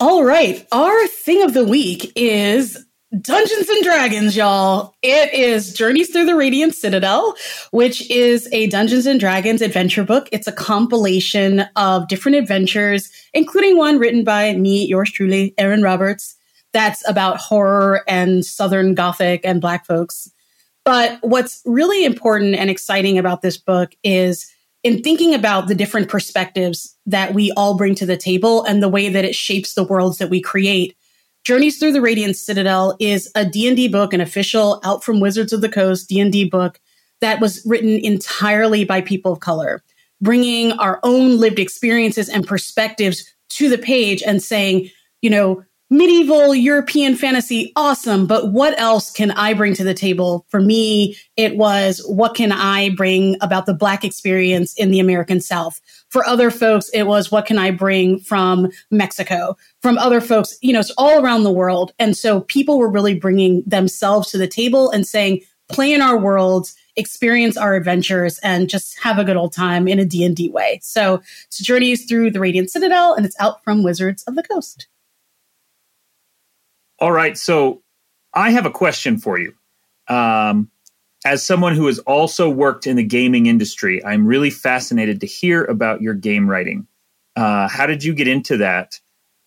All 0.00 0.22
right. 0.22 0.64
Our 0.70 1.08
thing 1.08 1.42
of 1.42 1.54
the 1.54 1.64
week 1.64 2.12
is 2.14 2.86
Dungeons 3.20 3.68
and 3.68 3.82
Dragons, 3.82 4.36
y'all. 4.36 4.94
It 5.02 5.34
is 5.34 5.72
Journeys 5.72 6.10
Through 6.10 6.26
the 6.26 6.36
Radiant 6.36 6.76
Citadel, 6.76 7.34
which 7.72 8.08
is 8.08 8.48
a 8.52 8.68
Dungeons 8.68 9.06
and 9.06 9.18
Dragons 9.18 9.60
adventure 9.60 10.04
book. 10.04 10.28
It's 10.30 10.46
a 10.46 10.52
compilation 10.52 11.64
of 11.74 12.06
different 12.06 12.36
adventures, 12.36 13.10
including 13.34 13.76
one 13.76 13.98
written 13.98 14.22
by 14.22 14.54
me, 14.54 14.86
yours 14.86 15.10
truly, 15.10 15.52
Erin 15.58 15.82
Roberts, 15.82 16.36
that's 16.72 17.06
about 17.08 17.38
horror 17.38 18.04
and 18.06 18.46
Southern 18.46 18.94
Gothic 18.94 19.40
and 19.42 19.60
Black 19.60 19.84
folks. 19.84 20.30
But 20.84 21.18
what's 21.22 21.60
really 21.64 22.04
important 22.04 22.54
and 22.54 22.70
exciting 22.70 23.18
about 23.18 23.42
this 23.42 23.56
book 23.56 23.96
is 24.04 24.48
in 24.82 25.02
thinking 25.02 25.34
about 25.34 25.66
the 25.66 25.74
different 25.74 26.08
perspectives 26.08 26.96
that 27.06 27.34
we 27.34 27.50
all 27.52 27.76
bring 27.76 27.94
to 27.96 28.06
the 28.06 28.16
table 28.16 28.64
and 28.64 28.82
the 28.82 28.88
way 28.88 29.08
that 29.08 29.24
it 29.24 29.34
shapes 29.34 29.74
the 29.74 29.84
worlds 29.84 30.18
that 30.18 30.30
we 30.30 30.40
create. 30.40 30.96
Journeys 31.44 31.78
Through 31.78 31.92
the 31.92 32.00
Radiant 32.00 32.36
Citadel 32.36 32.96
is 33.00 33.30
a 33.34 33.44
D&D 33.44 33.88
book, 33.88 34.12
an 34.12 34.20
official 34.20 34.80
out 34.84 35.02
from 35.02 35.20
Wizards 35.20 35.52
of 35.52 35.60
the 35.60 35.68
Coast 35.68 36.08
D&D 36.08 36.48
book 36.50 36.78
that 37.20 37.40
was 37.40 37.64
written 37.66 37.98
entirely 37.98 38.84
by 38.84 39.00
people 39.00 39.32
of 39.32 39.40
color, 39.40 39.82
bringing 40.20 40.72
our 40.72 41.00
own 41.02 41.38
lived 41.38 41.58
experiences 41.58 42.28
and 42.28 42.46
perspectives 42.46 43.24
to 43.50 43.68
the 43.68 43.78
page 43.78 44.22
and 44.22 44.42
saying, 44.42 44.90
you 45.22 45.30
know, 45.30 45.64
medieval 45.90 46.54
European 46.54 47.16
fantasy, 47.16 47.72
awesome. 47.76 48.26
But 48.26 48.52
what 48.52 48.78
else 48.78 49.10
can 49.10 49.30
I 49.32 49.54
bring 49.54 49.74
to 49.74 49.84
the 49.84 49.94
table? 49.94 50.46
For 50.48 50.60
me, 50.60 51.16
it 51.36 51.56
was 51.56 52.04
what 52.06 52.34
can 52.34 52.52
I 52.52 52.90
bring 52.90 53.36
about 53.40 53.66
the 53.66 53.74
Black 53.74 54.04
experience 54.04 54.74
in 54.74 54.90
the 54.90 55.00
American 55.00 55.40
South? 55.40 55.80
For 56.10 56.24
other 56.26 56.50
folks, 56.50 56.88
it 56.90 57.04
was 57.04 57.30
what 57.30 57.46
can 57.46 57.58
I 57.58 57.70
bring 57.70 58.18
from 58.20 58.70
Mexico? 58.90 59.56
From 59.82 59.98
other 59.98 60.20
folks, 60.20 60.56
you 60.60 60.72
know, 60.72 60.80
it's 60.80 60.94
all 60.98 61.22
around 61.22 61.44
the 61.44 61.52
world. 61.52 61.92
And 61.98 62.16
so 62.16 62.40
people 62.42 62.78
were 62.78 62.90
really 62.90 63.14
bringing 63.14 63.62
themselves 63.66 64.30
to 64.30 64.38
the 64.38 64.48
table 64.48 64.90
and 64.90 65.06
saying, 65.06 65.40
play 65.68 65.92
in 65.92 66.00
our 66.00 66.18
worlds, 66.18 66.74
experience 66.96 67.56
our 67.56 67.74
adventures, 67.74 68.38
and 68.38 68.68
just 68.68 68.98
have 69.00 69.18
a 69.18 69.24
good 69.24 69.36
old 69.36 69.52
time 69.52 69.86
in 69.86 69.98
a 69.98 70.04
D&D 70.04 70.48
way. 70.48 70.80
So 70.82 71.20
it's 71.46 71.58
journeys 71.58 72.06
through 72.06 72.30
the 72.30 72.40
Radiant 72.40 72.70
Citadel, 72.70 73.14
and 73.14 73.24
it's 73.26 73.38
out 73.38 73.62
from 73.62 73.82
Wizards 73.82 74.22
of 74.24 74.34
the 74.34 74.42
Coast. 74.42 74.88
All 76.98 77.12
right. 77.12 77.36
So 77.38 77.82
I 78.34 78.50
have 78.50 78.66
a 78.66 78.70
question 78.70 79.18
for 79.18 79.38
you. 79.38 79.54
Um, 80.08 80.70
as 81.24 81.44
someone 81.44 81.74
who 81.74 81.86
has 81.86 81.98
also 82.00 82.48
worked 82.48 82.86
in 82.86 82.96
the 82.96 83.04
gaming 83.04 83.46
industry, 83.46 84.04
I'm 84.04 84.26
really 84.26 84.50
fascinated 84.50 85.20
to 85.20 85.26
hear 85.26 85.64
about 85.64 86.00
your 86.00 86.14
game 86.14 86.48
writing. 86.48 86.86
Uh, 87.36 87.68
how 87.68 87.86
did 87.86 88.04
you 88.04 88.14
get 88.14 88.28
into 88.28 88.56
that? 88.58 88.98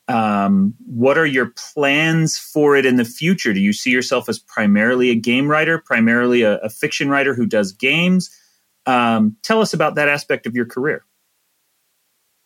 Um, 0.07 0.75
what 0.85 1.17
are 1.17 1.25
your 1.25 1.53
plans 1.73 2.37
for 2.37 2.75
it 2.75 2.85
in 2.85 2.97
the 2.97 3.05
future? 3.05 3.53
Do 3.53 3.61
you 3.61 3.71
see 3.73 3.91
yourself 3.91 4.27
as 4.27 4.39
primarily 4.39 5.09
a 5.09 5.15
game 5.15 5.49
writer, 5.49 5.77
primarily 5.77 6.41
a, 6.41 6.57
a 6.57 6.69
fiction 6.69 7.09
writer 7.09 7.33
who 7.33 7.45
does 7.45 7.71
games? 7.71 8.29
Um, 8.85 9.37
tell 9.43 9.61
us 9.61 9.73
about 9.73 9.95
that 9.95 10.09
aspect 10.09 10.45
of 10.45 10.55
your 10.55 10.65
career. 10.65 11.05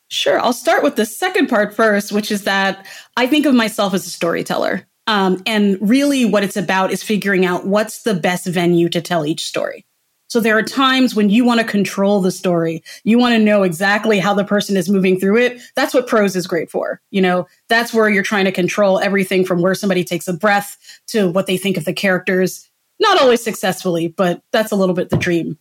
Sure. 0.10 0.40
I'll 0.40 0.54
start 0.54 0.84
with 0.84 0.96
the 0.96 1.06
second 1.06 1.48
part 1.48 1.74
first, 1.74 2.12
which 2.12 2.32
is 2.32 2.44
that 2.44 2.86
I 3.18 3.26
think 3.26 3.46
of 3.46 3.56
myself 3.56 3.94
as 3.94 4.06
a 4.06 4.12
storyteller. 4.12 4.88
Um, 5.08 5.42
and 5.46 5.78
really, 5.82 6.26
what 6.26 6.44
it's 6.44 6.58
about 6.58 6.92
is 6.92 7.04
figuring 7.04 7.46
out 7.46 7.66
what's 7.66 8.04
the 8.04 8.14
best 8.14 8.48
venue 8.48 8.90
to 8.90 9.02
tell 9.02 9.26
each 9.26 9.46
story. 9.46 9.86
So 10.28 10.40
there 10.40 10.58
are 10.58 10.64
times 10.64 11.16
when 11.16 11.30
you 11.30 11.46
want 11.46 11.60
to 11.62 11.66
control 11.66 12.20
the 12.20 12.32
story. 12.32 12.84
You 13.04 13.20
want 13.20 13.36
to 13.36 13.40
know 13.40 13.64
exactly 13.64 14.20
how 14.20 14.34
the 14.34 14.44
person 14.44 14.76
is 14.76 14.90
moving 14.90 15.20
through 15.20 15.38
it. 15.38 15.62
That's 15.76 15.94
what 15.94 16.08
prose 16.08 16.36
is 16.36 16.48
great 16.48 16.72
for. 16.72 17.00
You 17.12 17.22
know, 17.22 17.48
that's 17.70 17.94
where 17.94 18.10
you're 18.10 18.24
trying 18.24 18.46
to 18.46 18.52
control 18.52 19.00
everything 19.00 19.46
from 19.46 19.62
where 19.62 19.76
somebody 19.76 20.04
takes 20.04 20.28
a 20.28 20.34
breath 20.34 20.78
to 21.08 21.30
what 21.30 21.46
they 21.46 21.58
think 21.58 21.78
of 21.78 21.86
the 21.86 21.94
characters. 21.94 22.70
Not 23.00 23.22
always 23.22 23.44
successfully, 23.44 24.08
but 24.08 24.42
that's 24.52 24.72
a 24.72 24.76
little 24.76 24.96
bit 24.96 25.10
the 25.10 25.18
dream. 25.18 25.58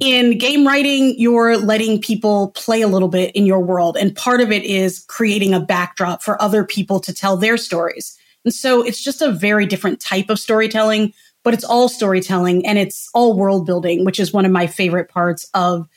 In 0.00 0.38
game 0.38 0.66
writing, 0.66 1.14
you're 1.18 1.58
letting 1.58 2.00
people 2.00 2.50
play 2.52 2.80
a 2.80 2.88
little 2.88 3.08
bit 3.08 3.34
in 3.36 3.46
your 3.46 3.60
world. 3.60 3.96
And 3.98 4.16
part 4.16 4.40
of 4.40 4.50
it 4.50 4.64
is 4.64 5.04
creating 5.08 5.54
a 5.54 5.60
backdrop 5.60 6.22
for 6.22 6.40
other 6.42 6.64
people 6.64 7.00
to 7.00 7.14
tell 7.14 7.36
their 7.36 7.56
stories. 7.56 8.18
And 8.44 8.54
so 8.54 8.82
it's 8.82 9.02
just 9.02 9.22
a 9.22 9.30
very 9.30 9.66
different 9.66 10.00
type 10.00 10.30
of 10.30 10.38
storytelling, 10.38 11.12
but 11.44 11.54
it's 11.54 11.64
all 11.64 11.88
storytelling 11.88 12.66
and 12.66 12.78
it's 12.78 13.08
all 13.14 13.36
world 13.36 13.66
building, 13.66 14.04
which 14.04 14.20
is 14.20 14.32
one 14.32 14.46
of 14.46 14.52
my 14.52 14.66
favorite 14.66 15.08
parts 15.08 15.48
of 15.54 15.88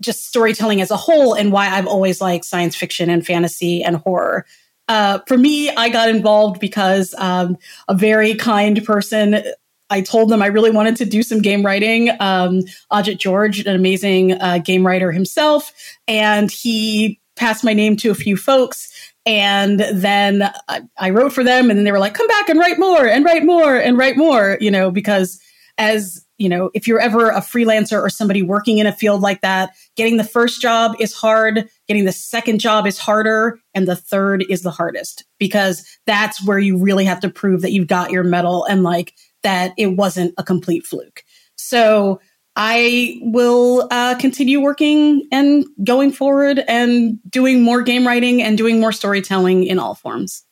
just 0.00 0.26
storytelling 0.26 0.80
as 0.80 0.90
a 0.90 0.96
whole 0.96 1.34
and 1.34 1.52
why 1.52 1.68
I've 1.68 1.86
always 1.86 2.20
liked 2.20 2.44
science 2.44 2.76
fiction 2.76 3.10
and 3.10 3.24
fantasy 3.24 3.82
and 3.82 3.96
horror. 3.96 4.44
Uh, 4.86 5.20
for 5.26 5.38
me, 5.38 5.70
I 5.70 5.88
got 5.88 6.08
involved 6.08 6.60
because 6.60 7.14
um, 7.16 7.56
a 7.88 7.94
very 7.94 8.34
kind 8.34 8.84
person. 8.84 9.42
I 9.90 10.00
told 10.00 10.28
them 10.28 10.42
I 10.42 10.46
really 10.46 10.70
wanted 10.70 10.96
to 10.96 11.04
do 11.04 11.22
some 11.22 11.40
game 11.40 11.64
writing. 11.64 12.10
Um, 12.20 12.62
Ajit 12.92 13.18
George, 13.18 13.60
an 13.60 13.74
amazing 13.74 14.32
uh, 14.32 14.58
game 14.58 14.86
writer 14.86 15.10
himself, 15.12 15.72
and 16.06 16.50
he 16.50 17.20
passed 17.36 17.64
my 17.64 17.72
name 17.72 17.96
to 17.98 18.10
a 18.10 18.14
few 18.14 18.36
folks. 18.36 18.90
And 19.26 19.80
then 19.80 20.50
I, 20.98 21.10
wrote 21.10 21.32
for 21.32 21.42
them 21.42 21.70
and 21.70 21.78
then 21.78 21.84
they 21.84 21.92
were 21.92 21.98
like, 21.98 22.14
come 22.14 22.26
back 22.26 22.48
and 22.48 22.60
write 22.60 22.78
more 22.78 23.06
and 23.06 23.24
write 23.24 23.44
more 23.44 23.76
and 23.76 23.96
write 23.96 24.18
more, 24.18 24.58
you 24.60 24.70
know, 24.70 24.90
because 24.90 25.40
as 25.78 26.24
you 26.36 26.48
know, 26.48 26.70
if 26.74 26.86
you're 26.86 27.00
ever 27.00 27.30
a 27.30 27.40
freelancer 27.40 28.00
or 28.00 28.10
somebody 28.10 28.42
working 28.42 28.78
in 28.78 28.86
a 28.86 28.92
field 28.92 29.20
like 29.20 29.40
that, 29.40 29.70
getting 29.96 30.16
the 30.16 30.24
first 30.24 30.60
job 30.60 30.96
is 30.98 31.14
hard, 31.14 31.68
getting 31.86 32.04
the 32.04 32.12
second 32.12 32.58
job 32.58 32.86
is 32.86 32.98
harder, 32.98 33.58
and 33.72 33.86
the 33.86 33.96
third 33.96 34.44
is 34.50 34.62
the 34.62 34.70
hardest 34.70 35.24
because 35.38 35.86
that's 36.06 36.44
where 36.44 36.58
you 36.58 36.76
really 36.76 37.04
have 37.04 37.20
to 37.20 37.30
prove 37.30 37.62
that 37.62 37.72
you've 37.72 37.86
got 37.86 38.10
your 38.10 38.24
medal 38.24 38.64
and 38.64 38.82
like 38.82 39.14
that 39.44 39.72
it 39.78 39.96
wasn't 39.96 40.34
a 40.36 40.42
complete 40.42 40.84
fluke. 40.84 41.22
So 41.56 42.20
I 42.56 43.18
will 43.20 43.88
uh, 43.90 44.14
continue 44.16 44.60
working 44.60 45.26
and 45.32 45.64
going 45.82 46.12
forward 46.12 46.60
and 46.68 47.18
doing 47.28 47.62
more 47.62 47.82
game 47.82 48.06
writing 48.06 48.42
and 48.42 48.56
doing 48.56 48.78
more 48.78 48.92
storytelling 48.92 49.64
in 49.64 49.78
all 49.78 49.94
forms. 49.94 50.44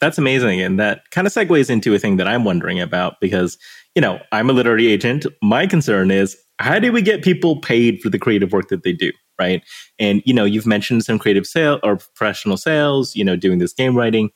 That's 0.00 0.18
amazing. 0.18 0.60
And 0.60 0.78
that 0.78 1.10
kind 1.12 1.26
of 1.26 1.32
segues 1.32 1.70
into 1.70 1.94
a 1.94 1.98
thing 1.98 2.18
that 2.18 2.28
I'm 2.28 2.44
wondering 2.44 2.78
about 2.78 3.20
because, 3.20 3.56
you 3.94 4.02
know, 4.02 4.20
I'm 4.32 4.50
a 4.50 4.52
literary 4.52 4.88
agent. 4.88 5.24
My 5.42 5.66
concern 5.66 6.10
is 6.10 6.36
how 6.58 6.78
do 6.78 6.92
we 6.92 7.00
get 7.00 7.24
people 7.24 7.60
paid 7.60 8.00
for 8.02 8.10
the 8.10 8.18
creative 8.18 8.52
work 8.52 8.68
that 8.68 8.82
they 8.82 8.92
do? 8.92 9.10
Right. 9.38 9.62
And, 9.98 10.22
you 10.26 10.34
know, 10.34 10.44
you've 10.44 10.66
mentioned 10.66 11.04
some 11.04 11.18
creative 11.18 11.46
sale 11.46 11.80
or 11.82 11.96
professional 11.96 12.56
sales, 12.56 13.16
you 13.16 13.24
know, 13.24 13.34
doing 13.34 13.58
this 13.58 13.72
game 13.72 13.96
writing. 13.96 14.30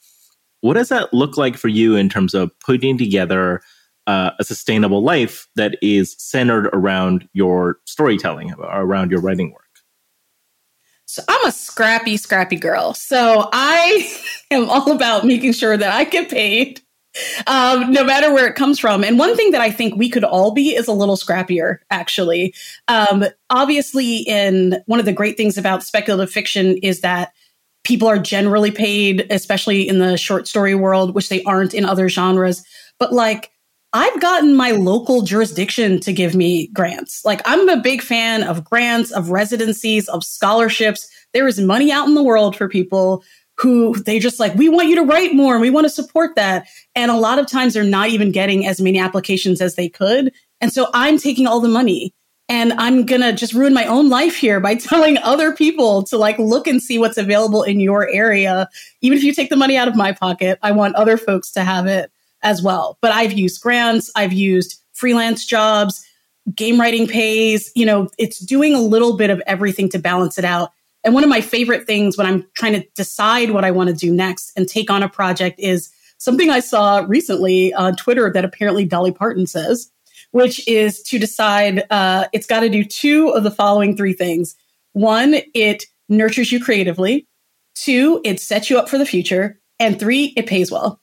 What 0.62 0.74
does 0.74 0.88
that 0.88 1.12
look 1.12 1.36
like 1.36 1.56
for 1.56 1.68
you 1.68 1.94
in 1.96 2.08
terms 2.08 2.34
of 2.34 2.50
putting 2.60 2.98
together 2.98 3.60
uh, 4.08 4.30
a 4.40 4.44
sustainable 4.44 5.02
life 5.02 5.46
that 5.54 5.76
is 5.82 6.16
centered 6.18 6.68
around 6.72 7.28
your 7.34 7.78
storytelling, 7.84 8.52
around 8.58 9.10
your 9.10 9.20
writing 9.20 9.52
work? 9.52 9.64
So 11.04 11.22
I'm 11.28 11.46
a 11.46 11.52
scrappy, 11.52 12.16
scrappy 12.16 12.56
girl. 12.56 12.94
So 12.94 13.50
I 13.52 14.10
am 14.50 14.68
all 14.70 14.92
about 14.92 15.26
making 15.26 15.52
sure 15.52 15.76
that 15.76 15.92
I 15.92 16.04
get 16.04 16.30
paid, 16.30 16.80
um, 17.46 17.92
no 17.92 18.02
matter 18.02 18.32
where 18.32 18.46
it 18.46 18.54
comes 18.54 18.78
from. 18.78 19.04
And 19.04 19.18
one 19.18 19.36
thing 19.36 19.50
that 19.50 19.60
I 19.60 19.70
think 19.70 19.94
we 19.96 20.08
could 20.08 20.24
all 20.24 20.52
be 20.52 20.74
is 20.74 20.88
a 20.88 20.92
little 20.92 21.16
scrappier, 21.16 21.78
actually. 21.90 22.54
Um, 22.88 23.26
obviously, 23.50 24.18
in 24.20 24.82
one 24.86 25.00
of 25.00 25.06
the 25.06 25.12
great 25.12 25.36
things 25.36 25.58
about 25.58 25.82
speculative 25.82 26.32
fiction 26.32 26.78
is 26.78 27.02
that 27.02 27.34
people 27.84 28.08
are 28.08 28.18
generally 28.18 28.70
paid, 28.70 29.26
especially 29.28 29.86
in 29.86 29.98
the 29.98 30.16
short 30.16 30.48
story 30.48 30.74
world, 30.74 31.14
which 31.14 31.28
they 31.28 31.42
aren't 31.44 31.74
in 31.74 31.84
other 31.84 32.08
genres. 32.08 32.64
But 32.98 33.12
like, 33.12 33.50
I've 33.92 34.20
gotten 34.20 34.54
my 34.54 34.72
local 34.72 35.22
jurisdiction 35.22 35.98
to 36.00 36.12
give 36.12 36.34
me 36.34 36.66
grants. 36.68 37.24
Like 37.24 37.40
I'm 37.46 37.68
a 37.68 37.80
big 37.80 38.02
fan 38.02 38.42
of 38.42 38.64
grants, 38.64 39.10
of 39.10 39.30
residencies, 39.30 40.08
of 40.08 40.24
scholarships. 40.24 41.08
There 41.32 41.48
is 41.48 41.58
money 41.58 41.90
out 41.90 42.06
in 42.06 42.14
the 42.14 42.22
world 42.22 42.54
for 42.54 42.68
people 42.68 43.24
who 43.56 43.96
they 44.04 44.18
just 44.18 44.38
like, 44.38 44.54
we 44.54 44.68
want 44.68 44.88
you 44.88 44.96
to 44.96 45.02
write 45.02 45.34
more 45.34 45.54
and 45.54 45.62
we 45.62 45.70
want 45.70 45.84
to 45.84 45.90
support 45.90 46.36
that. 46.36 46.68
And 46.94 47.10
a 47.10 47.16
lot 47.16 47.38
of 47.38 47.46
times 47.46 47.74
they're 47.74 47.82
not 47.82 48.10
even 48.10 48.30
getting 48.30 48.66
as 48.66 48.80
many 48.80 48.98
applications 48.98 49.60
as 49.60 49.74
they 49.74 49.88
could. 49.88 50.32
And 50.60 50.72
so 50.72 50.88
I'm 50.92 51.18
taking 51.18 51.46
all 51.46 51.60
the 51.60 51.68
money 51.68 52.14
and 52.48 52.74
I'm 52.74 53.04
going 53.04 53.20
to 53.20 53.32
just 53.32 53.54
ruin 53.54 53.74
my 53.74 53.86
own 53.86 54.10
life 54.10 54.36
here 54.36 54.60
by 54.60 54.74
telling 54.76 55.16
other 55.18 55.52
people 55.52 56.02
to 56.04 56.18
like 56.18 56.38
look 56.38 56.66
and 56.66 56.82
see 56.82 56.98
what's 56.98 57.18
available 57.18 57.62
in 57.62 57.80
your 57.80 58.08
area. 58.10 58.68
Even 59.00 59.16
if 59.16 59.24
you 59.24 59.32
take 59.32 59.48
the 59.48 59.56
money 59.56 59.78
out 59.78 59.88
of 59.88 59.96
my 59.96 60.12
pocket, 60.12 60.58
I 60.62 60.72
want 60.72 60.94
other 60.94 61.16
folks 61.16 61.50
to 61.52 61.64
have 61.64 61.86
it 61.86 62.12
as 62.42 62.62
well. 62.62 62.98
But 63.00 63.12
I've 63.12 63.32
used 63.32 63.60
grants, 63.60 64.10
I've 64.14 64.32
used 64.32 64.80
freelance 64.92 65.44
jobs, 65.44 66.04
game 66.54 66.80
writing 66.80 67.06
pays, 67.06 67.70
you 67.74 67.86
know, 67.86 68.08
it's 68.18 68.38
doing 68.38 68.74
a 68.74 68.80
little 68.80 69.16
bit 69.16 69.30
of 69.30 69.42
everything 69.46 69.88
to 69.90 69.98
balance 69.98 70.38
it 70.38 70.44
out. 70.44 70.70
And 71.04 71.14
one 71.14 71.22
of 71.22 71.30
my 71.30 71.40
favorite 71.40 71.86
things 71.86 72.16
when 72.16 72.26
I'm 72.26 72.46
trying 72.54 72.74
to 72.74 72.86
decide 72.94 73.50
what 73.50 73.64
I 73.64 73.70
want 73.70 73.88
to 73.90 73.94
do 73.94 74.12
next 74.12 74.52
and 74.56 74.68
take 74.68 74.90
on 74.90 75.02
a 75.02 75.08
project 75.08 75.58
is 75.60 75.90
something 76.18 76.50
I 76.50 76.60
saw 76.60 77.04
recently 77.06 77.72
on 77.74 77.96
Twitter 77.96 78.32
that 78.32 78.44
apparently 78.44 78.84
Dolly 78.84 79.12
Parton 79.12 79.46
says, 79.46 79.90
which 80.32 80.66
is 80.66 81.02
to 81.04 81.18
decide 81.18 81.84
uh, 81.90 82.26
it's 82.32 82.46
got 82.46 82.60
to 82.60 82.68
do 82.68 82.84
two 82.84 83.28
of 83.30 83.44
the 83.44 83.50
following 83.50 83.96
three 83.96 84.12
things. 84.12 84.56
One, 84.92 85.36
it 85.54 85.84
nurtures 86.08 86.50
you 86.50 86.62
creatively. 86.62 87.26
Two, 87.74 88.20
it 88.24 88.40
sets 88.40 88.68
you 88.68 88.78
up 88.78 88.88
for 88.88 88.98
the 88.98 89.06
future. 89.06 89.60
And 89.78 90.00
three, 90.00 90.32
it 90.36 90.46
pays 90.46 90.72
well. 90.72 91.00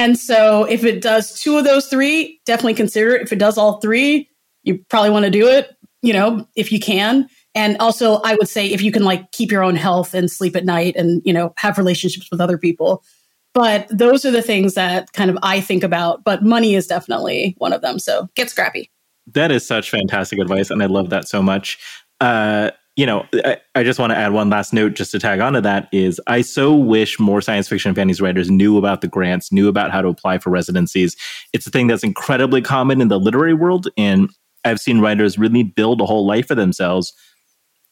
And 0.00 0.18
so 0.18 0.64
if 0.64 0.82
it 0.82 1.02
does 1.02 1.38
two 1.38 1.58
of 1.58 1.64
those 1.64 1.86
three, 1.88 2.40
definitely 2.46 2.72
consider 2.72 3.14
it. 3.16 3.20
If 3.20 3.34
it 3.34 3.38
does 3.38 3.58
all 3.58 3.80
three, 3.80 4.30
you 4.62 4.82
probably 4.88 5.10
want 5.10 5.26
to 5.26 5.30
do 5.30 5.46
it, 5.46 5.76
you 6.00 6.14
know, 6.14 6.48
if 6.56 6.72
you 6.72 6.80
can. 6.80 7.28
And 7.54 7.76
also 7.80 8.14
I 8.24 8.34
would 8.36 8.48
say 8.48 8.66
if 8.68 8.80
you 8.80 8.92
can 8.92 9.04
like 9.04 9.30
keep 9.32 9.52
your 9.52 9.62
own 9.62 9.76
health 9.76 10.14
and 10.14 10.30
sleep 10.30 10.56
at 10.56 10.64
night 10.64 10.96
and, 10.96 11.20
you 11.26 11.34
know, 11.34 11.52
have 11.58 11.76
relationships 11.76 12.30
with 12.30 12.40
other 12.40 12.56
people. 12.56 13.04
But 13.52 13.88
those 13.90 14.24
are 14.24 14.30
the 14.30 14.40
things 14.40 14.72
that 14.72 15.12
kind 15.12 15.28
of 15.28 15.36
I 15.42 15.60
think 15.60 15.82
about, 15.82 16.24
but 16.24 16.42
money 16.42 16.74
is 16.74 16.86
definitely 16.86 17.54
one 17.58 17.74
of 17.74 17.82
them. 17.82 17.98
So 17.98 18.26
get 18.36 18.48
scrappy. 18.48 18.90
That 19.26 19.52
is 19.52 19.66
such 19.66 19.90
fantastic 19.90 20.38
advice. 20.38 20.70
And 20.70 20.82
I 20.82 20.86
love 20.86 21.10
that 21.10 21.28
so 21.28 21.42
much. 21.42 21.78
Uh, 22.20 22.70
you 22.96 23.06
know, 23.06 23.24
I, 23.44 23.58
I 23.74 23.82
just 23.82 23.98
want 23.98 24.10
to 24.10 24.16
add 24.16 24.32
one 24.32 24.50
last 24.50 24.72
note 24.72 24.94
just 24.94 25.12
to 25.12 25.18
tag 25.18 25.40
onto 25.40 25.60
that 25.60 25.88
is 25.92 26.20
I 26.26 26.42
so 26.42 26.74
wish 26.74 27.18
more 27.18 27.40
science 27.40 27.68
fiction 27.68 27.90
and 27.90 27.96
fantasy 27.96 28.22
writers 28.22 28.50
knew 28.50 28.76
about 28.76 29.00
the 29.00 29.08
grants, 29.08 29.52
knew 29.52 29.68
about 29.68 29.90
how 29.90 30.02
to 30.02 30.08
apply 30.08 30.38
for 30.38 30.50
residencies. 30.50 31.16
It's 31.52 31.66
a 31.66 31.70
thing 31.70 31.86
that's 31.86 32.04
incredibly 32.04 32.60
common 32.60 33.00
in 33.00 33.08
the 33.08 33.18
literary 33.18 33.54
world. 33.54 33.88
And 33.96 34.28
I've 34.64 34.80
seen 34.80 35.00
writers 35.00 35.38
really 35.38 35.62
build 35.62 36.00
a 36.00 36.06
whole 36.06 36.26
life 36.26 36.48
for 36.48 36.54
themselves 36.54 37.12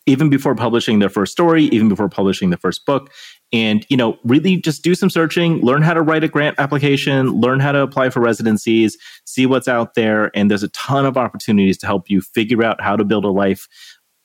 even 0.09 0.31
before 0.31 0.55
publishing 0.55 1.00
their 1.00 1.11
first 1.11 1.33
story, 1.33 1.64
even 1.64 1.87
before 1.87 2.09
publishing 2.09 2.49
the 2.49 2.57
first 2.57 2.87
book. 2.87 3.12
And, 3.52 3.85
you 3.90 3.97
know, 3.97 4.19
really 4.25 4.57
just 4.57 4.83
do 4.83 4.95
some 4.95 5.11
searching, 5.11 5.61
learn 5.61 5.83
how 5.83 5.93
to 5.93 6.00
write 6.00 6.25
a 6.25 6.28
grant 6.28 6.59
application, 6.59 7.28
learn 7.33 7.61
how 7.61 7.73
to 7.73 7.81
apply 7.81 8.09
for 8.09 8.21
residencies, 8.21 8.97
see 9.26 9.45
what's 9.45 9.69
out 9.69 9.95
there. 9.95 10.31
And 10.35 10.50
there's 10.50 10.62
a 10.62 10.69
ton 10.69 11.05
of 11.05 11.19
opportunities 11.19 11.76
to 11.78 11.87
help 11.87 12.09
you 12.09 12.23
figure 12.23 12.64
out 12.64 12.81
how 12.81 12.97
to 12.97 13.05
build 13.05 13.26
a 13.26 13.31
life 13.31 13.69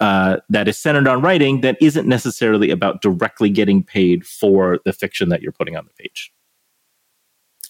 uh, 0.04 0.38
that 0.50 0.68
is 0.68 0.78
centered 0.78 1.08
on 1.08 1.22
writing 1.22 1.62
that 1.62 1.78
isn't 1.80 2.06
necessarily 2.06 2.70
about 2.70 3.02
directly 3.02 3.50
getting 3.50 3.82
paid 3.82 4.26
for 4.26 4.80
the 4.84 4.92
fiction 4.92 5.30
that 5.30 5.42
you're 5.42 5.54
putting 5.54 5.78
on 5.78 5.86
the 5.86 5.94
page. 5.94 6.30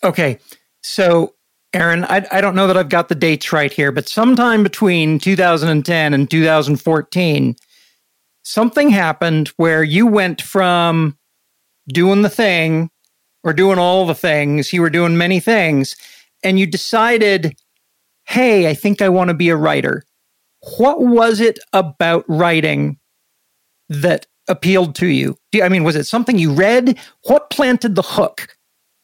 Okay. 0.03 0.39
So, 0.81 1.35
Erin, 1.73 2.05
I, 2.05 2.25
I 2.31 2.41
don't 2.41 2.55
know 2.55 2.65
that 2.65 2.75
I've 2.75 2.89
got 2.89 3.07
the 3.07 3.13
dates 3.13 3.53
right 3.53 3.71
here, 3.71 3.91
but 3.91 4.09
sometime 4.09 4.63
between 4.63 5.19
2010 5.19 6.11
and 6.11 6.31
2014, 6.31 7.55
something 8.41 8.89
happened 8.89 9.49
where 9.57 9.83
you 9.83 10.07
went 10.07 10.41
from 10.41 11.15
doing 11.89 12.23
the 12.23 12.31
thing 12.31 12.89
or 13.43 13.53
doing 13.53 13.77
all 13.77 14.07
the 14.07 14.15
things, 14.15 14.73
you 14.73 14.81
were 14.81 14.89
doing 14.89 15.19
many 15.19 15.39
things, 15.39 15.95
and 16.43 16.59
you 16.59 16.65
decided, 16.65 17.55
hey, 18.23 18.67
I 18.67 18.73
think 18.73 19.03
I 19.03 19.09
want 19.09 19.27
to 19.27 19.35
be 19.35 19.49
a 19.49 19.55
writer. 19.55 20.03
What 20.77 21.01
was 21.01 21.39
it 21.39 21.59
about 21.73 22.23
writing 22.27 22.97
that 23.89 24.27
appealed 24.47 24.95
to 24.95 25.07
you? 25.07 25.37
I 25.61 25.69
mean, 25.69 25.83
was 25.83 25.95
it 25.95 26.05
something 26.05 26.37
you 26.37 26.53
read? 26.53 26.97
What 27.23 27.49
planted 27.49 27.95
the 27.95 28.01
hook? 28.01 28.57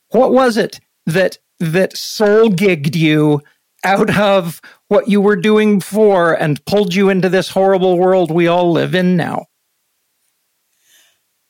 What 0.10 0.32
was 0.32 0.58
it 0.58 0.80
that 1.06 1.38
that 1.60 1.98
soul 1.98 2.50
gigged 2.50 2.96
you 2.96 3.42
out 3.84 4.18
of 4.18 4.62
what 4.88 5.10
you 5.10 5.22
were 5.22 5.36
doing 5.36 5.80
before 5.80 6.34
and 6.34 6.64
pulled 6.66 6.94
you 6.94 7.10
into 7.10 7.30
this 7.30 7.50
horrible 7.50 7.98
world 7.98 8.32
we 8.32 8.48
all 8.48 8.72
live 8.72 8.96
in 8.96 9.18
now? 9.18 9.46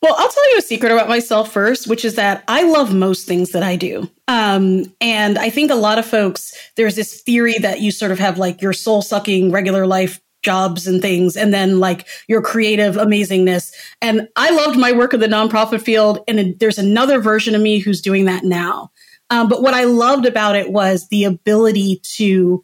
Well, 0.01 0.15
I'll 0.18 0.29
tell 0.29 0.51
you 0.51 0.60
a 0.60 0.62
secret 0.62 0.94
about 0.94 1.10
myself 1.10 1.51
first, 1.51 1.88
which 1.88 2.06
is 2.06 2.15
that 2.15 2.44
I 2.48 2.63
love 2.63 2.94
most 2.94 3.27
things 3.27 3.51
that 3.51 3.63
I 3.63 3.75
do. 3.75 4.10
Um, 4.29 4.86
and 5.01 5.38
I 5.38 5.50
think 5.50 5.72
a 5.72 5.75
lot 5.75 6.00
of 6.00 6.06
folks, 6.06 6.53
there's 6.77 6.96
this 6.96 7.22
theory 7.22 7.58
that 7.58 7.82
you 7.82 7.91
sort 7.91 8.12
of 8.12 8.20
have 8.20 8.38
like 8.38 8.62
your 8.62 8.72
soul 8.72 9.01
sucking 9.01 9.51
regular 9.51 9.86
life 9.86 10.22
jobs 10.41 10.88
and 10.88 11.01
things, 11.01 11.36
and 11.36 11.53
then 11.53 11.82
like 11.82 12.08
your 12.29 12.41
creative 12.41 12.96
amazingness. 12.96 13.74
And 14.01 14.29
I 14.38 14.51
loved 14.51 14.79
my 14.79 14.94
work 14.94 15.13
in 15.13 15.20
the 15.20 15.27
nonprofit 15.27 15.82
field. 15.82 16.20
And 16.29 16.58
there's 16.60 16.77
another 16.77 17.20
version 17.20 17.53
of 17.53 17.62
me 17.62 17.79
who's 17.79 18.01
doing 18.01 18.24
that 18.25 18.46
now. 18.46 18.91
Um, 19.29 19.50
but 19.50 19.62
what 19.62 19.74
I 19.74 19.84
loved 19.84 20.25
about 20.25 20.56
it 20.56 20.72
was 20.72 21.10
the 21.10 21.25
ability 21.25 22.01
to, 22.15 22.63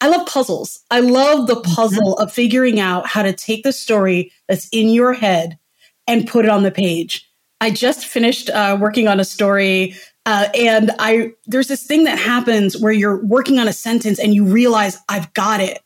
I 0.00 0.06
love 0.06 0.26
puzzles. 0.28 0.84
I 0.90 1.00
love 1.00 1.48
the 1.48 1.56
mm-hmm. 1.56 1.74
puzzle 1.74 2.16
of 2.18 2.32
figuring 2.32 2.78
out 2.78 3.08
how 3.08 3.24
to 3.24 3.32
take 3.32 3.64
the 3.64 3.72
story 3.72 4.30
that's 4.46 4.68
in 4.68 4.90
your 4.90 5.12
head 5.12 5.58
and 6.06 6.28
put 6.28 6.44
it 6.44 6.50
on 6.50 6.62
the 6.62 6.70
page. 6.70 7.28
I 7.60 7.70
just 7.70 8.06
finished 8.06 8.50
uh, 8.50 8.76
working 8.80 9.08
on 9.08 9.18
a 9.18 9.24
story 9.24 9.94
uh, 10.26 10.48
and 10.54 10.90
I 10.98 11.32
there's 11.46 11.68
this 11.68 11.84
thing 11.84 12.04
that 12.04 12.18
happens 12.18 12.76
where 12.76 12.92
you're 12.92 13.24
working 13.24 13.58
on 13.60 13.68
a 13.68 13.72
sentence 13.72 14.18
and 14.18 14.34
you 14.34 14.44
realize 14.44 14.98
I've 15.08 15.32
got 15.34 15.60
it. 15.60 15.80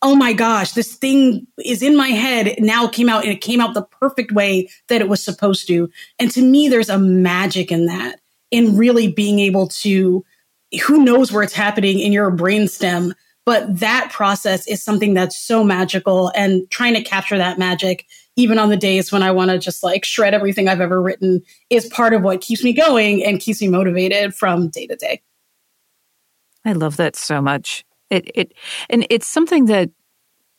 Oh 0.00 0.14
my 0.14 0.32
gosh, 0.32 0.72
this 0.72 0.94
thing 0.94 1.46
is 1.64 1.82
in 1.82 1.96
my 1.96 2.08
head. 2.08 2.46
It 2.46 2.60
now 2.60 2.88
came 2.88 3.08
out 3.08 3.24
and 3.24 3.32
it 3.32 3.40
came 3.40 3.60
out 3.60 3.74
the 3.74 3.82
perfect 3.84 4.32
way 4.32 4.68
that 4.88 5.00
it 5.00 5.08
was 5.08 5.22
supposed 5.22 5.66
to. 5.68 5.90
And 6.18 6.30
to 6.32 6.42
me, 6.42 6.68
there's 6.68 6.88
a 6.88 6.98
magic 6.98 7.70
in 7.70 7.86
that 7.86 8.20
in 8.50 8.76
really 8.76 9.10
being 9.10 9.38
able 9.38 9.68
to, 9.68 10.24
who 10.86 11.04
knows 11.04 11.32
where 11.32 11.42
it's 11.42 11.54
happening 11.54 11.98
in 11.98 12.12
your 12.12 12.30
brainstem, 12.30 13.12
but 13.46 13.80
that 13.80 14.10
process 14.12 14.66
is 14.66 14.82
something 14.82 15.14
that's 15.14 15.38
so 15.38 15.64
magical 15.64 16.30
and 16.34 16.70
trying 16.70 16.94
to 16.94 17.02
capture 17.02 17.36
that 17.36 17.58
magic, 17.58 18.06
even 18.36 18.58
on 18.58 18.68
the 18.68 18.76
days 18.76 19.12
when 19.12 19.22
I 19.22 19.30
want 19.30 19.50
to 19.50 19.58
just 19.58 19.82
like 19.82 20.04
shred 20.04 20.34
everything 20.34 20.68
I've 20.68 20.80
ever 20.80 21.00
written, 21.00 21.42
is 21.70 21.86
part 21.86 22.12
of 22.12 22.22
what 22.22 22.40
keeps 22.40 22.64
me 22.64 22.72
going 22.72 23.24
and 23.24 23.40
keeps 23.40 23.60
me 23.60 23.68
motivated 23.68 24.34
from 24.34 24.68
day 24.68 24.86
to 24.86 24.96
day. 24.96 25.22
I 26.64 26.72
love 26.72 26.96
that 26.96 27.16
so 27.16 27.40
much. 27.40 27.84
It 28.10 28.30
it 28.34 28.52
and 28.90 29.06
it's 29.10 29.26
something 29.26 29.66
that 29.66 29.90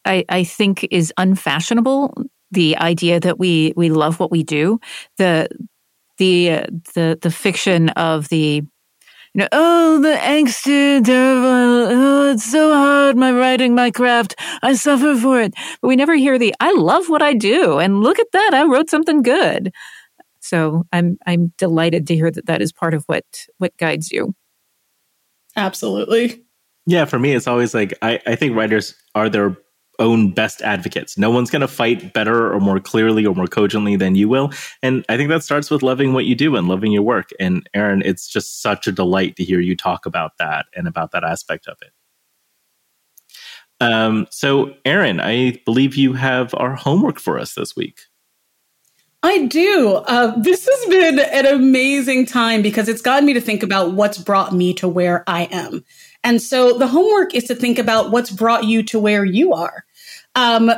I 0.05 0.25
I 0.29 0.43
think 0.43 0.87
is 0.91 1.13
unfashionable. 1.17 2.13
The 2.51 2.77
idea 2.77 3.19
that 3.19 3.39
we 3.39 3.73
we 3.75 3.89
love 3.89 4.19
what 4.19 4.31
we 4.31 4.43
do, 4.43 4.79
the 5.17 5.49
the 6.17 6.51
uh, 6.51 6.65
the 6.93 7.17
the 7.21 7.31
fiction 7.31 7.89
of 7.89 8.29
the 8.29 8.63
you 9.35 9.39
know, 9.41 9.49
oh, 9.51 9.99
the 9.99 10.15
angsty, 10.15 11.03
terrible, 11.03 11.91
oh, 11.91 12.31
it's 12.31 12.49
so 12.49 12.73
hard, 12.73 13.17
my 13.17 13.33
writing, 13.33 13.75
my 13.75 13.91
craft, 13.91 14.33
I 14.63 14.75
suffer 14.75 15.13
for 15.17 15.41
it. 15.41 15.53
But 15.81 15.89
we 15.89 15.97
never 15.97 16.15
hear 16.15 16.39
the, 16.39 16.55
I 16.61 16.71
love 16.71 17.09
what 17.09 17.21
I 17.21 17.33
do, 17.33 17.77
and 17.77 18.01
look 18.01 18.17
at 18.17 18.31
that, 18.31 18.53
I 18.53 18.63
wrote 18.63 18.89
something 18.89 19.23
good. 19.23 19.73
So 20.39 20.83
I'm 20.93 21.17
I'm 21.25 21.51
delighted 21.57 22.07
to 22.07 22.15
hear 22.15 22.31
that 22.31 22.45
that 22.45 22.61
is 22.61 22.71
part 22.71 22.93
of 22.93 23.03
what 23.07 23.25
what 23.57 23.75
guides 23.75 24.09
you. 24.09 24.35
Absolutely. 25.57 26.45
Yeah, 26.85 27.03
for 27.03 27.19
me, 27.19 27.33
it's 27.33 27.47
always 27.47 27.73
like 27.73 27.97
I, 28.01 28.21
I 28.25 28.35
think 28.35 28.55
writers 28.55 28.95
are 29.15 29.27
their 29.27 29.57
own 29.99 30.31
best 30.31 30.61
advocates. 30.61 31.17
No 31.17 31.29
one's 31.29 31.49
going 31.49 31.61
to 31.61 31.67
fight 31.67 32.13
better 32.13 32.53
or 32.53 32.59
more 32.59 32.79
clearly 32.79 33.25
or 33.25 33.35
more 33.35 33.47
cogently 33.47 33.95
than 33.95 34.15
you 34.15 34.29
will. 34.29 34.51
And 34.81 35.05
I 35.09 35.17
think 35.17 35.29
that 35.29 35.43
starts 35.43 35.69
with 35.69 35.83
loving 35.83 36.13
what 36.13 36.25
you 36.25 36.35
do 36.35 36.55
and 36.55 36.67
loving 36.67 36.91
your 36.91 37.03
work. 37.03 37.29
And 37.39 37.67
Erin, 37.73 38.01
it's 38.05 38.27
just 38.27 38.61
such 38.61 38.87
a 38.87 38.91
delight 38.91 39.35
to 39.37 39.43
hear 39.43 39.59
you 39.59 39.75
talk 39.75 40.05
about 40.05 40.33
that 40.39 40.65
and 40.75 40.87
about 40.87 41.11
that 41.11 41.23
aspect 41.23 41.67
of 41.67 41.77
it. 41.81 41.91
Um, 43.81 44.27
so, 44.31 44.73
Erin, 44.85 45.19
I 45.19 45.61
believe 45.65 45.95
you 45.95 46.13
have 46.13 46.53
our 46.55 46.75
homework 46.75 47.19
for 47.19 47.37
us 47.37 47.55
this 47.55 47.75
week. 47.75 48.01
I 49.25 49.47
do. 49.47 50.03
Uh, 50.07 50.39
this 50.39 50.69
has 50.71 50.89
been 50.89 51.19
an 51.19 51.47
amazing 51.47 52.27
time 52.27 52.61
because 52.61 52.87
it's 52.87 53.01
gotten 53.01 53.25
me 53.25 53.33
to 53.33 53.41
think 53.41 53.63
about 53.63 53.93
what's 53.93 54.19
brought 54.19 54.53
me 54.53 54.71
to 54.75 54.87
where 54.87 55.23
I 55.25 55.45
am. 55.45 55.83
And 56.25 56.41
so 56.41 56.77
the 56.77 56.87
homework 56.87 57.35
is 57.35 57.43
to 57.45 57.55
think 57.55 57.77
about 57.77 58.09
what's 58.09 58.31
brought 58.31 58.65
you 58.65 58.81
to 58.83 58.99
where 58.99 59.23
you 59.23 59.53
are. 59.53 59.85
Um, 60.33 60.71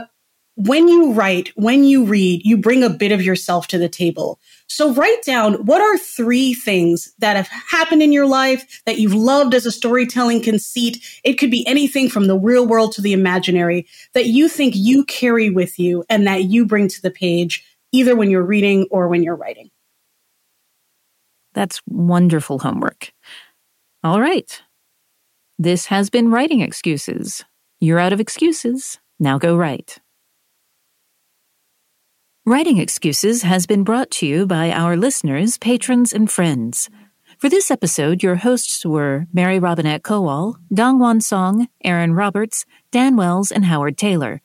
when 0.55 0.88
you 0.89 1.13
write, 1.13 1.53
when 1.55 1.86
you 1.86 2.03
read, 2.03 2.41
you 2.43 2.57
bring 2.57 2.83
a 2.83 2.89
bit 2.89 3.13
of 3.13 3.21
yourself 3.21 3.67
to 3.67 3.77
the 3.77 3.88
table. 3.88 4.39
So 4.67 4.93
write 4.93 5.21
down 5.23 5.65
what 5.65 5.81
are 5.81 5.97
three 5.97 6.53
things 6.53 7.13
that 7.19 7.38
have 7.38 7.47
happened 7.47 8.03
in 8.03 8.12
your 8.12 8.25
life 8.25 8.81
that 8.86 8.99
you've 8.99 9.13
loved 9.13 9.53
as 9.53 9.65
a 9.65 9.71
storytelling 9.71 10.43
conceit. 10.43 11.01
It 11.23 11.36
could 11.36 11.51
be 11.51 11.65
anything 11.65 12.10
from 12.10 12.25
the 12.25 12.38
real 12.38 12.67
world 12.67 12.91
to 12.93 13.01
the 13.01 13.13
imaginary 13.13 13.88
that 14.13 14.25
you 14.25 14.49
think 14.49 14.73
you 14.75 15.05
carry 15.05 15.49
with 15.49 15.79
you 15.79 16.03
and 16.10 16.27
that 16.27 16.43
you 16.45 16.65
bring 16.65 16.89
to 16.89 17.01
the 17.01 17.12
page 17.12 17.63
either 17.93 18.17
when 18.17 18.29
you're 18.29 18.43
reading 18.43 18.86
or 18.91 19.07
when 19.07 19.23
you're 19.23 19.36
writing. 19.36 19.69
That's 21.53 21.81
wonderful 21.88 22.60
homework. 22.60 23.13
All 24.03 24.19
right. 24.19 24.62
This 25.59 25.87
has 25.87 26.11
been 26.11 26.29
Writing 26.29 26.61
Excuses. 26.61 27.43
You're 27.79 27.97
out 27.97 28.13
of 28.13 28.19
excuses. 28.19 28.99
Now 29.19 29.39
go 29.39 29.57
write. 29.57 29.97
Writing 32.45 32.77
Excuses 32.77 33.41
has 33.41 33.65
been 33.65 33.83
brought 33.83 34.11
to 34.11 34.27
you 34.27 34.45
by 34.45 34.69
our 34.69 34.95
listeners, 34.95 35.57
patrons, 35.57 36.13
and 36.13 36.29
friends. 36.29 36.91
For 37.39 37.49
this 37.49 37.71
episode, 37.71 38.21
your 38.21 38.35
hosts 38.35 38.85
were 38.85 39.25
Mary 39.33 39.57
Robinette 39.57 40.03
Kowal, 40.03 40.57
Dongwon 40.71 41.23
Song, 41.23 41.67
Erin 41.83 42.13
Roberts, 42.13 42.67
Dan 42.91 43.15
Wells, 43.15 43.51
and 43.51 43.65
Howard 43.65 43.97
Tayler. 43.97 44.41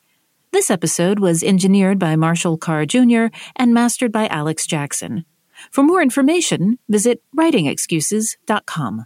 This 0.51 0.71
episode 0.71 1.19
was 1.19 1.43
engineered 1.43 1.99
by 1.99 2.15
Marshall 2.15 2.57
Carr 2.57 2.87
Jr. 2.87 3.25
and 3.55 3.71
mastered 3.71 4.11
by 4.11 4.25
Alex 4.29 4.65
Jackson. 4.65 5.25
For 5.69 5.83
more 5.83 6.01
information, 6.01 6.79
visit 6.89 7.21
writingexcuses.com. 7.37 9.05